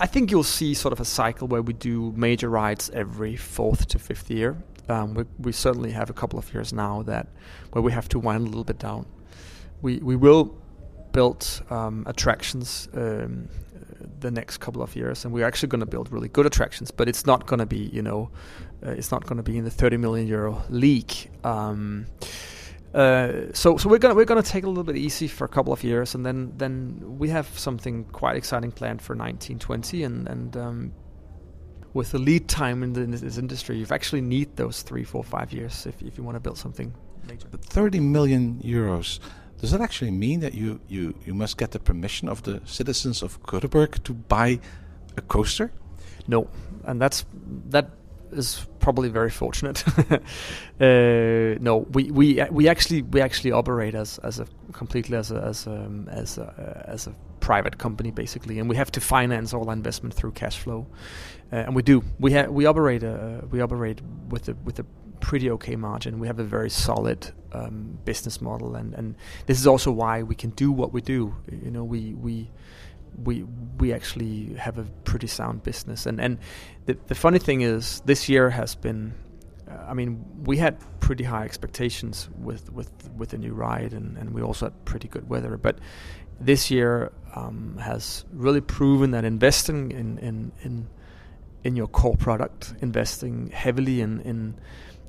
I 0.00 0.06
think 0.08 0.32
you'll 0.32 0.42
see 0.42 0.74
sort 0.74 0.92
of 0.92 0.98
a 0.98 1.04
cycle 1.04 1.46
where 1.46 1.62
we 1.62 1.74
do 1.74 2.12
major 2.16 2.48
rides 2.48 2.90
every 2.90 3.36
fourth 3.36 3.86
to 3.86 4.00
fifth 4.00 4.32
year. 4.32 4.56
Um, 4.88 5.14
we, 5.14 5.24
we 5.38 5.52
certainly 5.52 5.92
have 5.92 6.10
a 6.10 6.12
couple 6.12 6.40
of 6.40 6.52
years 6.52 6.72
now 6.72 7.02
that 7.02 7.28
where 7.70 7.82
we 7.82 7.92
have 7.92 8.08
to 8.08 8.18
wind 8.18 8.48
a 8.48 8.50
little 8.50 8.64
bit 8.64 8.80
down. 8.80 9.06
We 9.80 9.98
we 9.98 10.16
will 10.16 10.56
build 11.12 11.62
um, 11.70 12.02
attractions 12.08 12.88
um, 12.94 13.48
the 14.20 14.30
next 14.30 14.58
couple 14.58 14.82
of 14.82 14.94
years, 14.96 15.24
and 15.24 15.32
we're 15.32 15.46
actually 15.46 15.68
going 15.68 15.80
to 15.80 15.86
build 15.86 16.10
really 16.12 16.28
good 16.28 16.46
attractions. 16.46 16.90
But 16.90 17.08
it's 17.08 17.26
not 17.26 17.46
going 17.46 17.60
to 17.60 17.66
be 17.66 17.90
you 17.92 18.02
know 18.02 18.30
uh, 18.84 18.90
it's 18.90 19.10
not 19.10 19.24
going 19.24 19.36
to 19.36 19.42
be 19.42 19.58
in 19.58 19.64
the 19.64 19.70
30 19.70 19.96
million 19.96 20.26
euro 20.26 20.62
league. 20.68 21.14
Um, 21.44 22.06
uh, 22.94 23.52
so 23.52 23.76
so 23.76 23.88
we're 23.88 23.98
gonna 23.98 24.14
we're 24.14 24.24
gonna 24.24 24.42
take 24.42 24.64
a 24.64 24.68
little 24.68 24.84
bit 24.84 24.96
easy 24.96 25.28
for 25.28 25.44
a 25.44 25.48
couple 25.48 25.72
of 25.72 25.84
years, 25.84 26.14
and 26.14 26.24
then 26.24 26.52
then 26.56 27.18
we 27.18 27.28
have 27.28 27.46
something 27.58 28.04
quite 28.04 28.36
exciting 28.36 28.72
planned 28.72 29.02
for 29.02 29.14
1920, 29.14 30.02
and 30.04 30.28
and 30.28 30.56
um, 30.56 30.92
with 31.92 32.12
the 32.12 32.18
lead 32.18 32.46
time 32.48 32.82
in, 32.82 32.92
the, 32.92 33.00
in, 33.00 33.10
this 33.10 33.38
industry, 33.38 33.78
you 33.78 33.86
actually 33.90 34.20
need 34.20 34.54
those 34.56 34.82
three, 34.82 35.02
four, 35.02 35.24
five 35.24 35.52
years 35.52 35.86
if, 35.86 36.00
if 36.02 36.18
you 36.18 36.22
want 36.22 36.36
to 36.36 36.40
build 36.40 36.58
something 36.58 36.92
major. 37.26 37.48
30 37.48 38.00
million 38.00 38.60
euros. 38.62 39.18
Does 39.60 39.70
that 39.70 39.80
actually 39.80 40.10
mean 40.10 40.40
that 40.40 40.54
you, 40.54 40.80
you, 40.88 41.14
you 41.24 41.34
must 41.34 41.56
get 41.56 41.70
the 41.70 41.78
permission 41.78 42.28
of 42.28 42.42
the 42.42 42.60
citizens 42.64 43.22
of 43.22 43.42
Göteborg 43.42 44.02
to 44.04 44.12
buy 44.12 44.60
a 45.16 45.22
coaster? 45.22 45.72
No, 46.28 46.48
and 46.84 47.00
that's 47.00 47.24
that 47.70 47.90
is 48.32 48.66
probably 48.80 49.08
very 49.08 49.30
fortunate. 49.30 49.84
uh, 50.80 51.58
no, 51.60 51.86
we, 51.92 52.10
we 52.10 52.42
we 52.50 52.68
actually 52.68 53.02
we 53.02 53.20
actually 53.20 53.52
operate 53.52 53.94
as 53.94 54.18
as 54.18 54.40
a 54.40 54.46
completely 54.72 55.16
as 55.16 55.30
a 55.30 55.36
as 55.36 55.66
a, 55.66 56.04
as 56.10 56.38
a, 56.38 56.84
as 56.88 57.06
a 57.06 57.14
private 57.40 57.78
company 57.78 58.10
basically, 58.10 58.58
and 58.58 58.68
we 58.68 58.76
have 58.76 58.90
to 58.92 59.00
finance 59.00 59.54
all 59.54 59.70
investment 59.70 60.14
through 60.14 60.32
cash 60.32 60.58
flow, 60.58 60.86
uh, 61.52 61.56
and 61.56 61.74
we 61.74 61.82
do. 61.82 62.02
We 62.18 62.32
ha- 62.32 62.50
we 62.50 62.66
operate 62.66 63.02
a, 63.02 63.44
we 63.50 63.60
operate 63.60 64.00
with 64.28 64.48
a 64.48 64.54
with 64.64 64.78
a 64.80 64.86
pretty 65.20 65.50
okay 65.50 65.76
margin. 65.76 66.18
We 66.18 66.26
have 66.26 66.38
a 66.38 66.44
very 66.44 66.70
solid 66.70 67.32
um, 67.52 67.98
business 68.04 68.40
model, 68.40 68.76
and, 68.76 68.94
and 68.94 69.14
this 69.46 69.58
is 69.58 69.66
also 69.66 69.90
why 69.90 70.22
we 70.22 70.34
can 70.34 70.50
do 70.50 70.72
what 70.72 70.92
we 70.92 71.00
do. 71.00 71.34
You 71.50 71.70
know, 71.70 71.84
we 71.84 72.14
we 72.14 72.50
we 73.22 73.44
we 73.78 73.92
actually 73.92 74.54
have 74.54 74.78
a 74.78 74.84
pretty 75.04 75.26
sound 75.26 75.62
business. 75.62 76.06
And 76.06 76.20
and 76.20 76.38
the 76.86 76.96
the 77.06 77.14
funny 77.14 77.38
thing 77.38 77.62
is, 77.62 78.00
this 78.04 78.28
year 78.28 78.50
has 78.50 78.74
been. 78.74 79.14
Uh, 79.68 79.90
I 79.90 79.94
mean, 79.94 80.24
we 80.44 80.58
had 80.58 80.78
pretty 81.00 81.24
high 81.24 81.44
expectations 81.44 82.28
with 82.38 82.72
with 82.72 82.90
with 83.16 83.30
the 83.30 83.38
new 83.38 83.52
ride, 83.52 83.92
and, 83.92 84.16
and 84.16 84.30
we 84.34 84.42
also 84.42 84.66
had 84.66 84.84
pretty 84.84 85.08
good 85.08 85.28
weather. 85.28 85.56
But 85.56 85.78
this 86.40 86.70
year 86.70 87.12
um, 87.34 87.78
has 87.80 88.24
really 88.32 88.60
proven 88.60 89.10
that 89.12 89.24
investing 89.24 89.90
in 89.92 90.18
in 90.18 90.52
in 90.62 90.88
in 91.64 91.76
your 91.76 91.88
core 91.88 92.16
product, 92.16 92.74
investing 92.80 93.48
heavily 93.48 94.00
in 94.00 94.20
in 94.20 94.54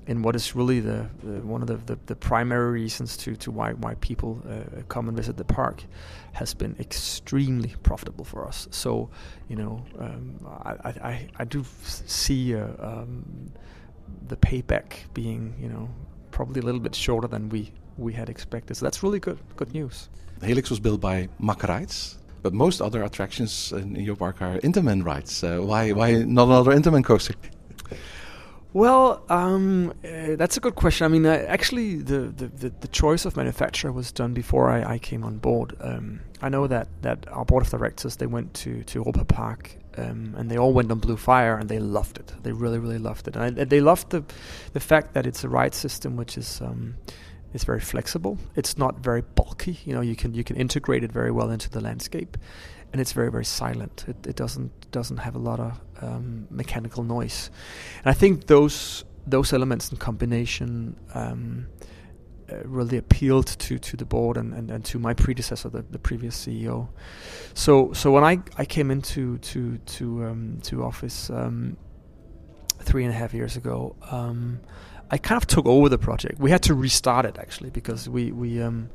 in 0.08 0.22
what 0.22 0.36
is 0.36 0.56
really 0.56 0.80
the, 0.80 1.06
the 1.22 1.41
one 1.41 1.62
of 1.62 1.67
the, 1.67 1.78
the, 1.93 2.00
the, 2.06 2.15
primary 2.15 2.72
reasons 2.72 3.17
to, 3.17 3.36
to 3.36 3.52
why 3.52 3.74
why 3.74 3.93
people 3.96 4.41
uh, 4.50 4.82
come 4.88 5.08
and 5.10 5.17
visit 5.17 5.38
the 5.38 5.43
park 5.43 5.84
has 6.32 6.54
been 6.54 6.76
extremely 6.80 7.76
profitable 7.84 8.24
for 8.24 8.48
us. 8.48 8.67
So, 8.72 9.10
you 9.50 9.56
know, 9.56 9.84
um, 10.00 10.39
I, 10.63 10.89
I, 11.12 11.28
I 11.39 11.43
do 11.46 11.65
see 11.84 12.56
uh, 12.56 12.67
um, 12.80 13.52
the 14.28 14.38
payback 14.38 14.93
being 15.13 15.54
you 15.60 15.67
know 15.67 15.89
probably 16.32 16.62
a 16.62 16.63
little 16.63 16.82
bit 16.82 16.96
shorter 16.96 17.28
than 17.28 17.50
we 17.50 17.72
we 17.98 18.13
had 18.13 18.30
expected. 18.30 18.78
So 18.78 18.86
that's 18.86 19.04
really 19.04 19.20
good 19.20 19.39
good 19.58 19.74
news. 19.74 20.10
Helix 20.41 20.70
was 20.70 20.80
built 20.80 21.02
by 21.02 21.28
Mack 21.39 21.63
Rides. 21.63 22.17
But 22.43 22.54
most 22.54 22.82
other 22.82 23.04
attractions 23.04 23.72
in, 23.72 23.96
in 23.96 24.06
your 24.06 24.15
park 24.15 24.41
are 24.41 24.60
Intamin 24.60 25.04
rides. 25.04 25.43
Uh, 25.43 25.58
why, 25.58 25.91
why 25.91 26.13
not 26.24 26.46
another 26.46 26.72
Intamin 26.72 27.04
coaster? 27.04 27.34
Well, 28.77 29.23
um, 29.29 29.91
uh, 30.05 30.35
that's 30.35 30.55
a 30.55 30.59
good 30.59 30.75
question. 30.75 31.05
I 31.05 31.07
mean, 31.07 31.25
uh, 31.25 31.43
actually, 31.47 31.95
the, 31.95 32.19
the, 32.27 32.45
the, 32.45 32.69
the, 32.69 32.87
choice 32.89 33.25
of 33.25 33.35
manufacturer 33.35 33.91
was 33.91 34.11
done 34.11 34.35
before 34.35 34.69
I, 34.69 34.93
I 34.93 34.99
came 34.99 35.23
on 35.23 35.39
board. 35.39 35.75
Um, 35.81 36.19
I 36.43 36.49
know 36.49 36.67
that, 36.67 36.87
that 37.01 37.27
our 37.29 37.43
board 37.43 37.63
of 37.63 37.71
directors 37.71 38.17
they 38.17 38.27
went 38.27 38.53
to 38.53 38.83
to 38.83 38.99
Europa 38.99 39.25
Park 39.25 39.75
um, 39.97 40.35
and 40.37 40.51
they 40.51 40.59
all 40.59 40.73
went 40.73 40.91
on 40.91 40.99
Blue 40.99 41.17
Fire 41.17 41.57
and 41.57 41.67
they 41.69 41.79
loved 41.79 42.19
it. 42.19 42.31
They 42.43 42.51
really 42.51 42.77
really 42.77 42.99
loved 42.99 43.27
it, 43.27 43.35
and 43.35 43.59
I, 43.59 43.63
they 43.63 43.81
loved 43.81 44.11
the 44.11 44.23
the 44.73 44.79
fact 44.79 45.15
that 45.15 45.25
it's 45.25 45.43
a 45.43 45.49
ride 45.49 45.73
system 45.73 46.15
which 46.15 46.37
is 46.37 46.61
um, 46.61 46.97
it's 47.53 47.63
very 47.63 47.79
flexible. 47.79 48.38
It's 48.55 48.77
not 48.77 48.99
very 48.99 49.21
bulky. 49.21 49.79
You 49.86 49.93
know, 49.93 50.01
you 50.01 50.15
can 50.15 50.33
you 50.33 50.43
can 50.43 50.55
integrate 50.55 51.03
it 51.03 51.12
very 51.12 51.31
well 51.31 51.49
into 51.49 51.69
the 51.69 51.81
landscape, 51.81 52.38
and 52.91 53.01
it's 53.01 53.13
very 53.13 53.31
very 53.31 53.45
silent. 53.45 54.05
It, 54.07 54.27
it 54.27 54.36
doesn't 54.36 54.91
doesn't 54.91 55.17
have 55.17 55.36
a 55.36 55.39
lot 55.39 55.60
of 55.60 55.79
um, 56.01 56.47
mechanical 56.49 57.03
noise, 57.03 57.49
and 58.03 58.10
I 58.10 58.13
think 58.13 58.47
those 58.47 59.05
those 59.25 59.53
elements 59.53 59.91
in 59.91 59.97
combination 59.97 60.95
um, 61.13 61.67
uh, 62.49 62.55
really 62.63 62.97
appealed 62.97 63.45
to, 63.45 63.77
to 63.77 63.97
the 63.97 64.05
board 64.05 64.38
and, 64.38 64.53
and, 64.53 64.71
and 64.71 64.86
to 64.86 64.97
my 64.97 65.13
predecessor, 65.13 65.67
the, 65.67 65.81
the 65.81 65.99
previous 65.99 66.45
CEO. 66.45 66.88
So 67.53 67.91
so 67.93 68.12
when 68.12 68.23
I, 68.23 68.39
I 68.57 68.65
came 68.65 68.91
into 68.91 69.38
to 69.39 69.77
to 69.77 70.25
um, 70.25 70.60
to 70.63 70.83
office 70.83 71.29
um, 71.29 71.77
three 72.79 73.03
and 73.03 73.13
a 73.13 73.17
half 73.17 73.33
years 73.33 73.57
ago. 73.57 73.95
Um, 74.12 74.60
I 75.10 75.17
kind 75.17 75.38
of 75.38 75.48
took 75.48 75.65
over 75.65 75.89
the 75.89 75.98
project. 75.98 76.39
We 76.39 76.52
had 76.52 76.63
to 76.63 76.74
restart 76.74 77.26
it 77.26 77.38
actually 77.39 77.70
because 77.70 78.10
we 78.10 78.32
we 78.32 78.62
um, 78.62 78.89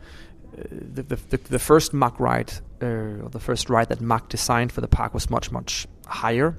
the, 0.53 1.03
the, 1.03 1.37
the 1.37 1.59
first 1.59 1.94
Mack 1.94 2.18
ride, 2.20 2.53
uh, 2.83 2.87
or 2.87 3.29
the 3.31 3.40
first 3.40 3.70
ride 3.70 3.88
that 3.88 4.01
Mack 4.01 4.29
designed 4.29 4.72
for 4.72 4.81
the 4.81 4.88
park 4.88 5.14
was 5.14 5.31
much 5.31 5.51
much 5.51 5.87
higher. 6.07 6.57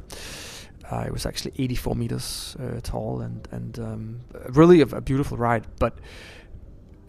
Uh, 0.92 1.04
it 1.08 1.14
was 1.14 1.26
actually 1.26 1.54
84 1.58 1.96
meters 1.96 2.58
uh, 2.60 2.80
tall 2.82 3.22
and 3.22 3.48
and 3.52 3.80
um, 3.80 4.22
really 4.50 4.82
a, 4.82 4.86
a, 4.88 5.02
beautiful 5.02 5.38
ride. 5.38 5.66
But 5.80 5.98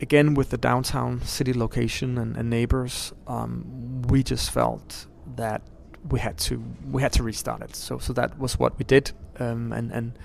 again, 0.01 0.35
with 0.35 0.51
the 0.51 0.59
downtown 0.59 1.23
city 1.23 1.53
location 1.53 2.19
and, 2.19 2.37
and 2.37 2.51
neighbors, 2.51 3.13
um, 3.27 4.03
we 4.09 4.23
just 4.23 4.51
felt 4.51 5.07
that 5.37 5.63
we 6.11 6.21
had 6.21 6.39
to 6.39 6.63
we 6.91 7.03
had 7.03 7.13
to 7.15 7.23
restart 7.23 7.63
it. 7.63 7.75
So 7.75 7.99
so 7.99 8.13
that 8.13 8.39
was 8.39 8.59
what 8.59 8.79
we 8.79 8.85
did, 8.85 9.13
um, 9.39 9.73
and 9.73 9.91
and 9.91 10.19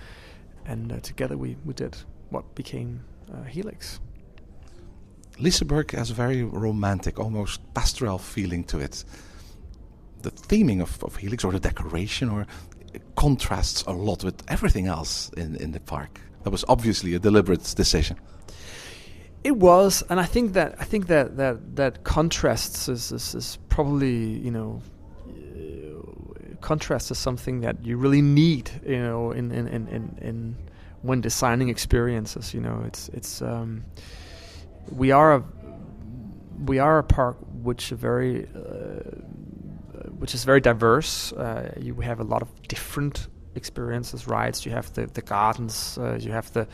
and 0.66 0.92
uh, 0.92 1.00
together 1.00 1.38
we 1.38 1.58
we 1.66 1.74
did 1.74 1.98
what 2.30 2.56
became 2.56 3.04
uh, 3.32 3.44
Helix. 3.44 4.00
Liseberg 5.38 5.92
has 5.92 6.12
a 6.12 6.14
very 6.14 6.44
romantic, 6.44 7.18
almost 7.20 7.62
pastoral 7.74 8.18
feeling 8.18 8.64
to 8.66 8.80
it. 8.80 9.04
The 10.22 10.32
theming 10.32 10.82
of, 10.82 11.02
of 11.04 11.16
Helix 11.16 11.44
or 11.44 11.52
the 11.52 11.60
decoration 11.60 12.30
or 12.30 12.46
contrasts 13.16 13.84
a 13.84 13.92
lot 13.92 14.24
with 14.24 14.44
everything 14.50 14.88
else 14.88 15.30
in, 15.38 15.56
in 15.56 15.72
the 15.72 15.80
park. 15.80 16.20
That 16.44 16.50
was 16.50 16.66
obviously 16.68 17.14
a 17.14 17.20
deliberate 17.20 17.74
decision. 17.76 18.18
It 19.44 19.56
was, 19.56 20.04
and 20.10 20.20
I 20.20 20.26
think 20.26 20.54
that 20.54 20.76
I 20.80 20.84
think 20.84 21.08
that 21.08 21.38
that 21.38 21.78
that 21.78 22.04
contrasts 22.04 22.90
is, 22.90 23.14
is, 23.14 23.36
is 23.36 23.58
probably 23.70 24.16
you 24.16 24.52
know 24.52 24.82
contrast 26.62 27.12
is 27.12 27.18
something 27.18 27.62
that 27.62 27.84
you 27.86 27.98
really 27.98 28.22
need 28.22 28.70
you 28.86 29.00
know 29.00 29.32
in 29.32 29.52
in 29.52 29.68
in 29.68 29.88
in, 29.88 30.18
in 30.22 30.56
when 31.02 31.22
designing 31.22 31.70
experiences. 31.70 32.54
You 32.54 32.62
know, 32.62 32.84
it's 32.86 33.10
it's 33.10 33.42
um, 33.42 33.84
we 34.92 35.12
are 35.12 35.36
a 35.36 35.44
we 36.66 36.80
are 36.80 37.00
a 37.00 37.04
park 37.04 37.38
which 37.64 37.92
is 37.92 38.00
very 38.00 38.48
uh, 38.56 39.10
which 40.18 40.34
is 40.34 40.44
very 40.44 40.62
diverse. 40.62 41.32
Uh, 41.34 41.74
you 41.80 41.96
have 41.96 42.20
a 42.20 42.24
lot 42.24 42.42
of 42.42 42.50
different 42.68 43.28
experiences, 43.56 44.28
rides. 44.28 44.66
You 44.66 44.72
have 44.72 44.94
the 44.94 45.08
the 45.08 45.22
gardens. 45.22 45.98
Uh, 45.98 46.18
you 46.20 46.32
have 46.32 46.52
the 46.54 46.68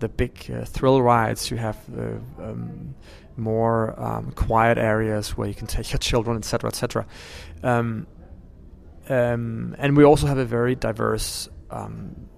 the 0.00 0.08
big 0.08 0.50
uh, 0.50 0.64
thrill 0.64 1.02
rides. 1.02 1.50
You 1.50 1.58
have 1.58 1.76
the 1.94 2.20
um, 2.38 2.94
more 3.36 3.98
um, 4.00 4.32
quiet 4.32 4.78
areas 4.78 5.36
where 5.36 5.48
you 5.48 5.54
can 5.54 5.66
take 5.66 5.92
your 5.92 5.98
children, 5.98 6.36
etc., 6.36 6.68
etc. 6.68 7.06
Um, 7.62 8.06
um, 9.08 9.74
and 9.78 9.96
we 9.96 10.04
also 10.04 10.26
have 10.26 10.38
a 10.38 10.44
very 10.44 10.74
diverse 10.74 11.48
um, 11.70 12.28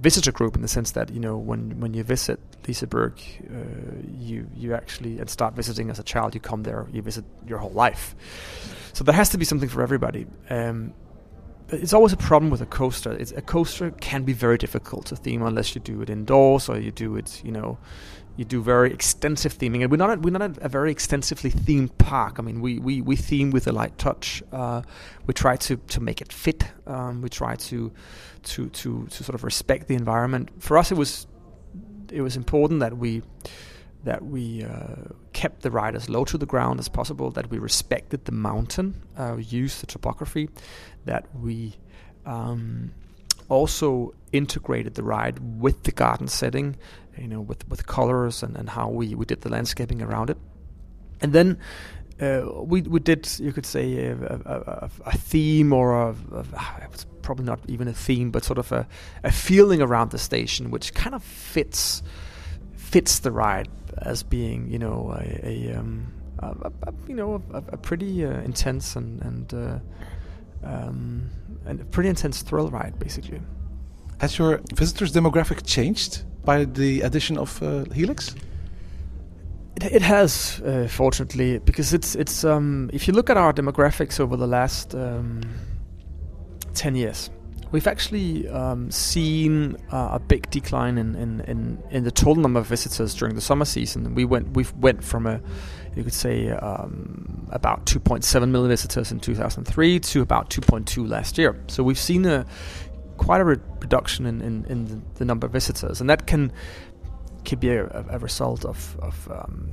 visitor 0.00 0.32
group 0.32 0.56
in 0.56 0.62
the 0.62 0.68
sense 0.68 0.92
that 0.92 1.10
you 1.10 1.20
know 1.20 1.36
when 1.36 1.80
when 1.80 1.94
you 1.94 2.02
visit 2.02 2.40
Liseberg, 2.62 3.12
uh, 3.50 4.02
you 4.18 4.48
you 4.54 4.74
actually 4.74 5.18
and 5.18 5.28
start 5.30 5.54
visiting 5.54 5.90
as 5.90 5.98
a 5.98 6.02
child. 6.02 6.34
You 6.34 6.40
come 6.40 6.62
there, 6.62 6.86
you 6.92 7.02
visit 7.02 7.24
your 7.46 7.58
whole 7.58 7.70
life. 7.70 8.14
So 8.92 9.04
there 9.04 9.14
has 9.14 9.28
to 9.30 9.38
be 9.38 9.44
something 9.44 9.68
for 9.68 9.82
everybody. 9.82 10.26
Um, 10.48 10.94
it's 11.68 11.92
always 11.92 12.12
a 12.12 12.16
problem 12.16 12.50
with 12.50 12.60
a 12.60 12.66
coaster. 12.66 13.12
It's, 13.12 13.32
a 13.32 13.42
coaster 13.42 13.90
can 13.90 14.22
be 14.22 14.32
very 14.32 14.58
difficult 14.58 15.06
to 15.06 15.16
theme 15.16 15.42
unless 15.42 15.74
you 15.74 15.80
do 15.80 16.00
it 16.02 16.10
indoors 16.10 16.68
or 16.68 16.78
you 16.78 16.92
do 16.92 17.16
it, 17.16 17.42
you 17.44 17.50
know, 17.50 17.78
you 18.36 18.44
do 18.44 18.62
very 18.62 18.92
extensive 18.92 19.56
theming, 19.56 19.80
and 19.82 19.90
we're 19.90 19.96
not 19.96 20.20
we're 20.20 20.30
not 20.30 20.42
a, 20.42 20.66
a, 20.66 20.68
very 20.68 20.90
extensively 20.90 21.50
themed 21.50 21.96
park. 21.96 22.38
I 22.38 22.42
mean, 22.42 22.60
we, 22.60 22.78
we, 22.78 23.00
we 23.00 23.16
theme 23.16 23.50
with 23.50 23.66
a 23.66 23.72
light 23.72 23.96
touch. 23.96 24.42
Uh, 24.52 24.82
we 25.26 25.32
try 25.32 25.56
to, 25.56 25.76
to 25.76 26.00
make 26.00 26.20
it 26.20 26.32
fit. 26.32 26.64
Um, 26.86 27.22
we 27.22 27.30
try 27.30 27.56
to 27.56 27.92
to 28.42 28.68
to 28.68 29.06
to 29.06 29.24
sort 29.24 29.34
of 29.34 29.42
respect 29.42 29.88
the 29.88 29.94
environment. 29.94 30.50
For 30.62 30.76
us, 30.76 30.92
it 30.92 30.98
was 30.98 31.26
it 32.12 32.20
was 32.20 32.36
important 32.36 32.80
that 32.80 32.98
we 32.98 33.22
that 34.06 34.24
we 34.24 34.64
uh, 34.64 35.12
kept 35.32 35.62
the 35.62 35.70
ride 35.70 35.96
as 35.96 36.08
low 36.08 36.24
to 36.24 36.38
the 36.38 36.46
ground 36.46 36.80
as 36.80 36.88
possible. 36.88 37.30
That 37.30 37.50
we 37.50 37.58
respected 37.58 38.24
the 38.24 38.32
mountain, 38.32 38.94
uh, 39.18 39.36
used 39.36 39.82
the 39.82 39.86
topography. 39.86 40.48
That 41.04 41.26
we 41.34 41.74
um, 42.24 42.92
also 43.48 44.14
integrated 44.32 44.94
the 44.94 45.02
ride 45.02 45.60
with 45.60 45.82
the 45.82 45.92
garden 45.92 46.28
setting, 46.28 46.76
you 47.18 47.28
know, 47.28 47.40
with 47.40 47.68
with 47.68 47.86
colors 47.86 48.42
and, 48.42 48.56
and 48.56 48.70
how 48.70 48.88
we, 48.88 49.14
we 49.14 49.24
did 49.24 49.40
the 49.40 49.48
landscaping 49.48 50.02
around 50.02 50.30
it. 50.30 50.38
And 51.20 51.32
then 51.32 51.58
uh, 52.20 52.42
we 52.62 52.82
we 52.82 53.00
did 53.00 53.28
you 53.40 53.52
could 53.52 53.66
say 53.66 54.06
a, 54.06 54.16
a, 54.44 54.90
a 55.04 55.16
theme 55.18 55.72
or 55.72 55.94
a, 55.94 56.14
a, 56.32 56.88
probably 57.22 57.44
not 57.44 57.58
even 57.66 57.88
a 57.88 57.92
theme, 57.92 58.30
but 58.30 58.44
sort 58.44 58.58
of 58.58 58.70
a, 58.72 58.86
a 59.24 59.32
feeling 59.32 59.82
around 59.82 60.12
the 60.12 60.18
station, 60.18 60.70
which 60.70 60.94
kind 60.94 61.14
of 61.14 61.24
fits 61.24 62.02
fits 62.76 63.18
the 63.18 63.32
ride 63.32 63.68
as 64.02 64.22
being 64.22 64.68
you 64.70 64.78
know 64.78 65.14
a, 65.18 65.40
a, 65.42 65.78
um, 65.78 66.12
you 67.08 67.14
know 67.14 67.42
a, 67.52 67.76
pretty 67.76 68.24
uh, 68.24 68.40
intense 68.40 68.96
and 68.96 69.22
and 69.22 69.54
uh, 69.54 69.78
um, 70.64 71.30
and 71.64 71.80
a 71.80 71.84
pretty 71.84 72.08
intense 72.08 72.42
thrill 72.42 72.68
ride 72.70 72.98
basically. 72.98 73.40
Has 74.20 74.38
your 74.38 74.60
visitors 74.74 75.12
demographic 75.12 75.66
changed 75.66 76.24
by 76.44 76.64
the 76.64 77.02
addition 77.02 77.36
of 77.36 77.62
uh, 77.62 77.84
Helix? 77.92 78.34
It, 79.76 79.92
it 79.92 80.02
has, 80.02 80.60
uh, 80.62 80.88
fortunately, 80.88 81.58
because 81.58 81.92
it's 81.92 82.14
it's. 82.14 82.44
Um, 82.44 82.88
if 82.92 83.06
you 83.06 83.12
look 83.14 83.28
at 83.28 83.36
our 83.36 83.52
demographics 83.52 84.18
over 84.18 84.36
the 84.36 84.46
last 84.46 84.94
um, 84.94 85.42
ten 86.72 86.96
years, 86.96 87.30
we've 87.72 87.86
actually 87.86 88.48
um, 88.48 88.90
seen 88.90 89.76
uh, 89.92 90.10
a 90.12 90.18
big 90.18 90.48
decline 90.50 90.98
in, 90.98 91.14
in, 91.14 91.40
in, 91.42 91.82
in, 91.90 92.04
the 92.04 92.10
total 92.10 92.42
number 92.42 92.60
of 92.60 92.66
visitors 92.66 93.14
during 93.14 93.34
the 93.34 93.40
summer 93.40 93.64
season. 93.64 94.14
We 94.14 94.24
went 94.24 94.50
we 94.50 94.64
went 94.78 95.02
from 95.02 95.26
a 95.26 95.40
you 95.94 96.04
could 96.04 96.12
say 96.12 96.50
um, 96.50 97.48
about 97.50 97.86
2.7 97.86 98.48
million 98.50 98.68
visitors 98.68 99.10
in 99.10 99.18
2003 99.18 100.00
to 100.00 100.20
about 100.20 100.50
2.2 100.50 101.08
last 101.08 101.38
year. 101.38 101.58
So 101.68 101.82
we've 101.82 101.98
seen 101.98 102.26
a 102.26 102.44
quite 103.16 103.40
a 103.40 103.44
re- 103.44 103.56
reduction 103.80 104.26
in, 104.26 104.42
in, 104.42 104.64
in 104.66 104.84
the, 104.84 105.00
the 105.14 105.24
number 105.24 105.46
of 105.46 105.52
visitors, 105.52 106.00
and 106.00 106.10
that 106.10 106.26
can 106.26 106.52
could 107.44 107.60
be 107.60 107.70
a, 107.70 107.86
a 108.10 108.18
result 108.18 108.64
of, 108.64 108.98
of 109.00 109.30
um, 109.30 109.72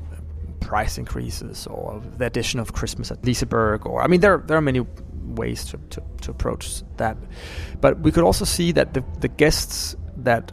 price 0.62 1.00
increases 1.00 1.66
or 1.68 2.02
the 2.18 2.26
addition 2.26 2.60
of 2.60 2.72
Christmas 2.72 3.12
at 3.12 3.22
Liseberg, 3.24 3.86
or 3.86 4.02
I 4.02 4.08
mean, 4.08 4.22
there 4.22 4.38
there 4.38 4.58
are 4.58 4.62
many 4.62 4.86
ways 5.36 5.66
to, 5.66 5.78
to, 5.90 6.04
to 6.22 6.32
approach 6.32 6.84
that. 6.98 7.18
But 7.82 8.00
we 8.00 8.12
could 8.12 8.24
also 8.24 8.46
see 8.46 8.72
that 8.74 8.94
the, 8.94 9.04
the 9.20 9.28
guests 9.28 9.96
that 10.18 10.52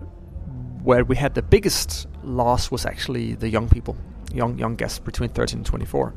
where 0.82 1.04
we 1.04 1.16
had 1.16 1.34
the 1.34 1.42
biggest 1.42 2.06
loss 2.22 2.70
was 2.70 2.86
actually 2.86 3.34
the 3.34 3.48
young 3.48 3.68
people, 3.68 3.96
young 4.32 4.58
young 4.58 4.76
guests 4.76 4.98
between 4.98 5.30
13 5.30 5.58
and 5.58 5.66
24, 5.66 6.14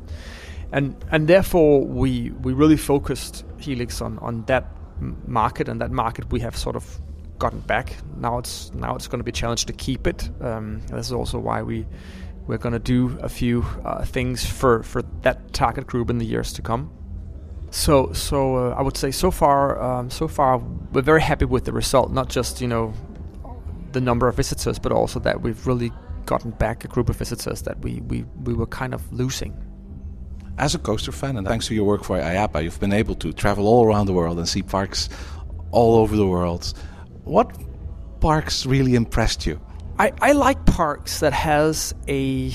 and 0.72 0.96
and 1.10 1.28
therefore 1.28 1.84
we 1.84 2.30
we 2.42 2.52
really 2.52 2.76
focused 2.76 3.44
Helix 3.58 4.00
on 4.00 4.18
on 4.20 4.44
that 4.46 4.66
market 5.26 5.68
and 5.68 5.80
that 5.80 5.90
market 5.90 6.30
we 6.30 6.40
have 6.40 6.56
sort 6.56 6.76
of 6.76 7.00
gotten 7.38 7.60
back. 7.60 7.96
Now 8.16 8.38
it's 8.38 8.72
now 8.74 8.94
it's 8.94 9.06
going 9.06 9.18
to 9.18 9.24
be 9.24 9.30
a 9.30 9.32
challenge 9.32 9.66
to 9.66 9.72
keep 9.72 10.06
it. 10.06 10.30
Um, 10.40 10.80
this 10.90 11.06
is 11.06 11.12
also 11.12 11.38
why 11.38 11.62
we 11.62 11.86
we're 12.46 12.58
going 12.58 12.72
to 12.72 12.78
do 12.78 13.18
a 13.20 13.28
few 13.28 13.64
uh, 13.84 14.04
things 14.04 14.46
for 14.46 14.82
for 14.82 15.02
that 15.22 15.52
target 15.52 15.86
group 15.86 16.10
in 16.10 16.18
the 16.18 16.26
years 16.26 16.52
to 16.54 16.62
come. 16.62 16.90
So 17.74 18.12
so 18.12 18.56
uh, 18.56 18.74
I 18.78 18.82
would 18.82 18.96
say 18.96 19.10
so 19.10 19.32
far 19.32 19.82
um, 19.82 20.08
so 20.08 20.28
far 20.28 20.58
we're 20.92 21.02
very 21.02 21.20
happy 21.20 21.44
with 21.44 21.64
the 21.64 21.72
result. 21.72 22.12
Not 22.12 22.28
just 22.28 22.60
you 22.60 22.68
know 22.68 22.94
the 23.90 24.00
number 24.00 24.28
of 24.28 24.36
visitors, 24.36 24.78
but 24.78 24.92
also 24.92 25.18
that 25.20 25.42
we've 25.42 25.66
really 25.66 25.90
gotten 26.24 26.52
back 26.52 26.84
a 26.84 26.88
group 26.88 27.08
of 27.08 27.16
visitors 27.16 27.62
that 27.62 27.80
we 27.80 28.00
we, 28.02 28.24
we 28.44 28.54
were 28.54 28.68
kind 28.68 28.94
of 28.94 29.12
losing. 29.12 29.52
As 30.56 30.76
a 30.76 30.78
coaster 30.78 31.10
fan, 31.10 31.36
and 31.36 31.48
thanks 31.48 31.66
to 31.66 31.74
your 31.74 31.84
work 31.84 32.04
for 32.04 32.16
IAAPA, 32.16 32.62
you've 32.62 32.78
been 32.78 32.92
able 32.92 33.16
to 33.16 33.32
travel 33.32 33.66
all 33.66 33.84
around 33.84 34.06
the 34.06 34.12
world 34.12 34.38
and 34.38 34.48
see 34.48 34.62
parks 34.62 35.08
all 35.72 35.96
over 35.96 36.14
the 36.14 36.28
world. 36.28 36.72
What 37.24 37.50
parks 38.20 38.66
really 38.66 38.94
impressed 38.94 39.46
you? 39.46 39.60
I, 39.98 40.12
I 40.20 40.30
like 40.30 40.64
parks 40.64 41.18
that 41.18 41.32
has 41.32 41.92
a 42.06 42.52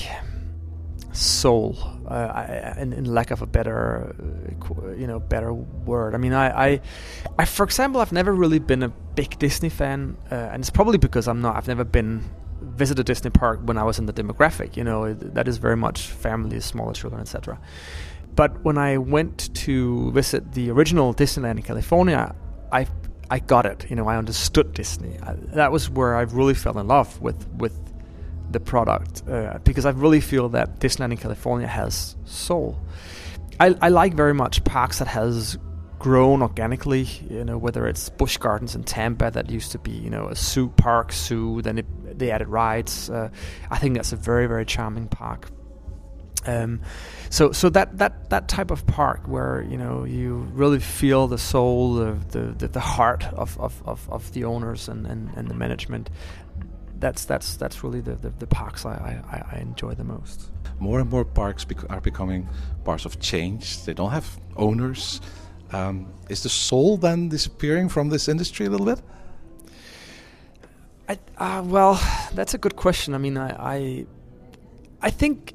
soul, 1.12 1.76
uh, 2.10 2.74
in, 2.78 2.92
in, 2.92 3.04
lack 3.04 3.30
of 3.30 3.40
a 3.40 3.46
better, 3.46 4.14
uh, 4.18 4.90
you 4.92 5.06
know, 5.06 5.20
better 5.20 5.52
word. 5.52 6.14
I 6.14 6.18
mean, 6.18 6.32
I, 6.32 6.72
I, 6.72 6.80
I, 7.38 7.44
for 7.44 7.64
example, 7.64 8.00
I've 8.00 8.12
never 8.12 8.32
really 8.32 8.58
been 8.58 8.82
a 8.82 8.88
big 8.88 9.38
Disney 9.38 9.68
fan, 9.68 10.16
uh, 10.30 10.34
and 10.34 10.60
it's 10.60 10.70
probably 10.70 10.98
because 10.98 11.28
I'm 11.28 11.40
not. 11.40 11.56
I've 11.56 11.68
never 11.68 11.84
been 11.84 12.24
visited 12.60 13.06
Disney 13.06 13.30
Park 13.30 13.60
when 13.62 13.78
I 13.78 13.84
was 13.84 13.98
in 13.98 14.06
the 14.06 14.12
demographic. 14.12 14.76
You 14.76 14.84
know, 14.84 15.14
that 15.14 15.46
is 15.48 15.58
very 15.58 15.76
much 15.76 16.06
families, 16.06 16.64
smaller 16.64 16.92
children, 16.92 17.20
etc. 17.20 17.60
But 18.34 18.64
when 18.64 18.78
I 18.78 18.98
went 18.98 19.54
to 19.66 20.10
visit 20.12 20.52
the 20.52 20.70
original 20.70 21.14
Disneyland 21.14 21.58
in 21.58 21.62
California, 21.62 22.34
I 22.72 22.86
I 23.30 23.38
got 23.38 23.66
it. 23.66 23.86
You 23.88 23.96
know, 23.96 24.08
I 24.08 24.16
understood 24.16 24.72
Disney. 24.72 25.16
I, 25.22 25.34
that 25.54 25.70
was 25.70 25.88
where 25.88 26.16
I 26.16 26.22
really 26.22 26.54
fell 26.54 26.78
in 26.78 26.88
love 26.88 27.20
with 27.20 27.48
with 27.58 27.89
the 28.50 28.60
product 28.60 29.22
uh, 29.28 29.58
because 29.64 29.86
I 29.86 29.90
really 29.90 30.20
feel 30.20 30.48
that 30.50 30.80
Disneyland 30.80 31.12
in 31.12 31.16
California 31.16 31.66
has 31.66 32.16
soul. 32.24 32.78
I, 33.58 33.76
I 33.80 33.88
like 33.90 34.14
very 34.14 34.34
much 34.34 34.64
parks 34.64 34.98
that 34.98 35.08
has 35.08 35.58
grown 35.98 36.42
organically. 36.42 37.06
You 37.28 37.44
know, 37.44 37.58
whether 37.58 37.86
it's 37.86 38.08
Busch 38.08 38.38
Gardens 38.38 38.74
in 38.74 38.84
Tampa 38.84 39.30
that 39.30 39.50
used 39.50 39.72
to 39.72 39.78
be 39.78 39.92
you 39.92 40.10
know 40.10 40.28
a 40.28 40.34
zoo 40.34 40.68
park 40.70 41.12
zoo, 41.12 41.62
then 41.62 41.78
it, 41.78 42.18
they 42.18 42.30
added 42.30 42.48
rides. 42.48 43.10
Uh, 43.10 43.30
I 43.70 43.78
think 43.78 43.94
that's 43.94 44.12
a 44.12 44.16
very 44.16 44.46
very 44.46 44.64
charming 44.64 45.08
park. 45.08 45.50
Um, 46.46 46.80
so 47.28 47.52
so 47.52 47.68
that, 47.70 47.98
that 47.98 48.30
that 48.30 48.48
type 48.48 48.70
of 48.70 48.86
park 48.86 49.20
where 49.26 49.62
you 49.68 49.76
know 49.76 50.04
you 50.04 50.48
really 50.54 50.80
feel 50.80 51.28
the 51.28 51.38
soul, 51.38 51.94
the 51.94 52.16
the, 52.30 52.68
the 52.68 52.80
heart 52.80 53.24
of, 53.34 53.58
of, 53.60 53.82
of, 53.84 54.08
of, 54.10 54.32
the 54.32 54.44
owners 54.44 54.88
and, 54.88 55.06
and, 55.06 55.30
and 55.36 55.48
the 55.48 55.54
management. 55.54 56.08
That's 57.00 57.24
that's 57.24 57.56
that's 57.56 57.82
really 57.82 58.00
the, 58.00 58.14
the, 58.14 58.28
the 58.28 58.46
parks 58.46 58.84
I, 58.84 59.22
I, 59.30 59.56
I, 59.56 59.60
enjoy 59.60 59.94
the 59.94 60.04
most. 60.04 60.50
More 60.78 61.00
and 61.00 61.08
more 61.08 61.24
parks 61.24 61.64
bec- 61.64 61.90
are 61.90 62.00
becoming 62.00 62.46
parts 62.84 63.06
of 63.06 63.18
change. 63.20 63.84
They 63.84 63.94
don't 63.94 64.10
have 64.10 64.38
owners. 64.56 65.20
Um, 65.72 66.12
is 66.28 66.42
the 66.42 66.48
soul 66.48 66.98
then 66.98 67.28
disappearing 67.30 67.88
from 67.88 68.10
this 68.10 68.28
industry 68.28 68.66
a 68.66 68.70
little 68.70 68.86
bit? 68.86 69.00
I, 71.08 71.18
uh, 71.38 71.62
well, 71.62 72.00
that's 72.34 72.54
a 72.54 72.58
good 72.58 72.76
question. 72.76 73.14
I 73.14 73.18
mean, 73.18 73.36
I, 73.36 73.50
I, 73.50 74.06
I 75.00 75.10
think 75.10 75.54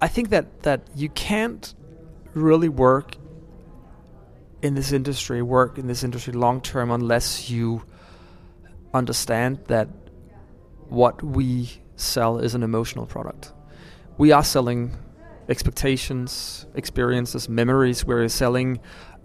I 0.00 0.08
think 0.08 0.30
that 0.30 0.62
that 0.62 0.82
you 0.94 1.08
can't 1.08 1.74
really 2.34 2.68
work 2.68 3.16
in 4.62 4.74
this 4.74 4.92
industry, 4.92 5.42
work 5.42 5.76
in 5.76 5.86
this 5.86 6.04
industry 6.04 6.32
long 6.32 6.60
term, 6.60 6.90
unless 6.90 7.50
you 7.50 7.82
understand 8.94 9.58
that 9.66 9.88
what 10.88 11.22
we 11.22 11.70
sell 11.96 12.38
is 12.38 12.54
an 12.54 12.62
emotional 12.62 13.06
product. 13.06 13.52
We 14.18 14.32
are 14.32 14.44
selling 14.44 14.96
expectations, 15.48 16.66
experiences, 16.74 17.48
memories. 17.48 18.04
We're 18.04 18.28
selling, 18.28 18.80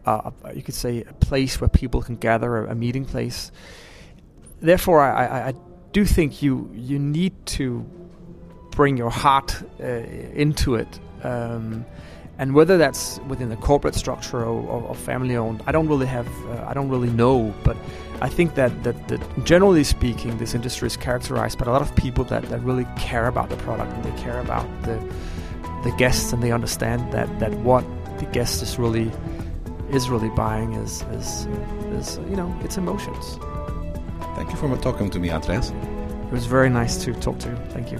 uh, 0.05 0.31
you 0.53 0.63
could 0.63 0.75
say, 0.75 1.03
a 1.03 1.13
place 1.13 1.59
where 1.61 1.69
people 1.69 2.01
can 2.01 2.15
gather, 2.15 2.65
a, 2.65 2.75
meeting 2.75 3.05
place. 3.05 3.51
Therefore, 4.61 5.01
I, 5.01 5.25
I, 5.25 5.47
I 5.49 5.53
do 5.91 6.05
think 6.05 6.41
you 6.41 6.69
you 6.73 6.99
need 6.99 7.45
to 7.45 7.85
bring 8.71 8.97
your 8.97 9.09
heart 9.09 9.61
uh, 9.79 9.85
into 9.85 10.75
it. 10.75 10.99
Um, 11.23 11.85
and 12.41 12.55
whether 12.55 12.75
that's 12.75 13.19
within 13.27 13.49
the 13.49 13.55
corporate 13.55 13.93
structure 13.93 14.39
or, 14.39 14.59
or, 14.67 14.81
or 14.81 14.95
family 14.95 15.35
owned, 15.35 15.61
I 15.67 15.71
don't 15.71 15.87
really 15.87 16.07
have, 16.07 16.27
uh, 16.47 16.65
I 16.67 16.73
don't 16.73 16.89
really 16.89 17.11
know. 17.11 17.53
But 17.63 17.77
I 18.19 18.29
think 18.29 18.55
that, 18.55 18.83
that, 18.83 19.07
that, 19.09 19.45
generally 19.45 19.83
speaking, 19.83 20.39
this 20.39 20.55
industry 20.55 20.87
is 20.87 20.97
characterized 20.97 21.59
by 21.59 21.67
a 21.67 21.69
lot 21.69 21.83
of 21.83 21.95
people 21.95 22.23
that, 22.25 22.41
that 22.49 22.59
really 22.63 22.87
care 22.97 23.27
about 23.27 23.49
the 23.49 23.57
product 23.57 23.93
and 23.93 24.03
they 24.03 24.21
care 24.23 24.39
about 24.39 24.65
the 24.81 24.99
the 25.83 25.91
guests 25.97 26.31
and 26.31 26.43
they 26.43 26.51
understand 26.51 27.11
that, 27.11 27.27
that 27.39 27.51
what 27.59 27.83
the 28.19 28.25
guest 28.27 28.61
is 28.61 28.77
really 28.77 29.11
is 29.89 30.09
really 30.09 30.29
buying 30.29 30.73
is 30.73 31.01
is 31.11 31.47
is 31.91 32.17
you 32.29 32.35
know 32.35 32.55
it's 32.61 32.77
emotions. 32.77 33.37
Thank 34.35 34.51
you 34.51 34.57
for 34.57 34.75
talking 34.77 35.09
to 35.09 35.19
me, 35.19 35.29
Andreas. 35.31 35.71
It 35.71 36.31
was 36.31 36.45
very 36.45 36.69
nice 36.69 37.03
to 37.03 37.13
talk 37.13 37.39
to 37.39 37.49
you. 37.49 37.55
Thank 37.69 37.91
you. 37.91 37.99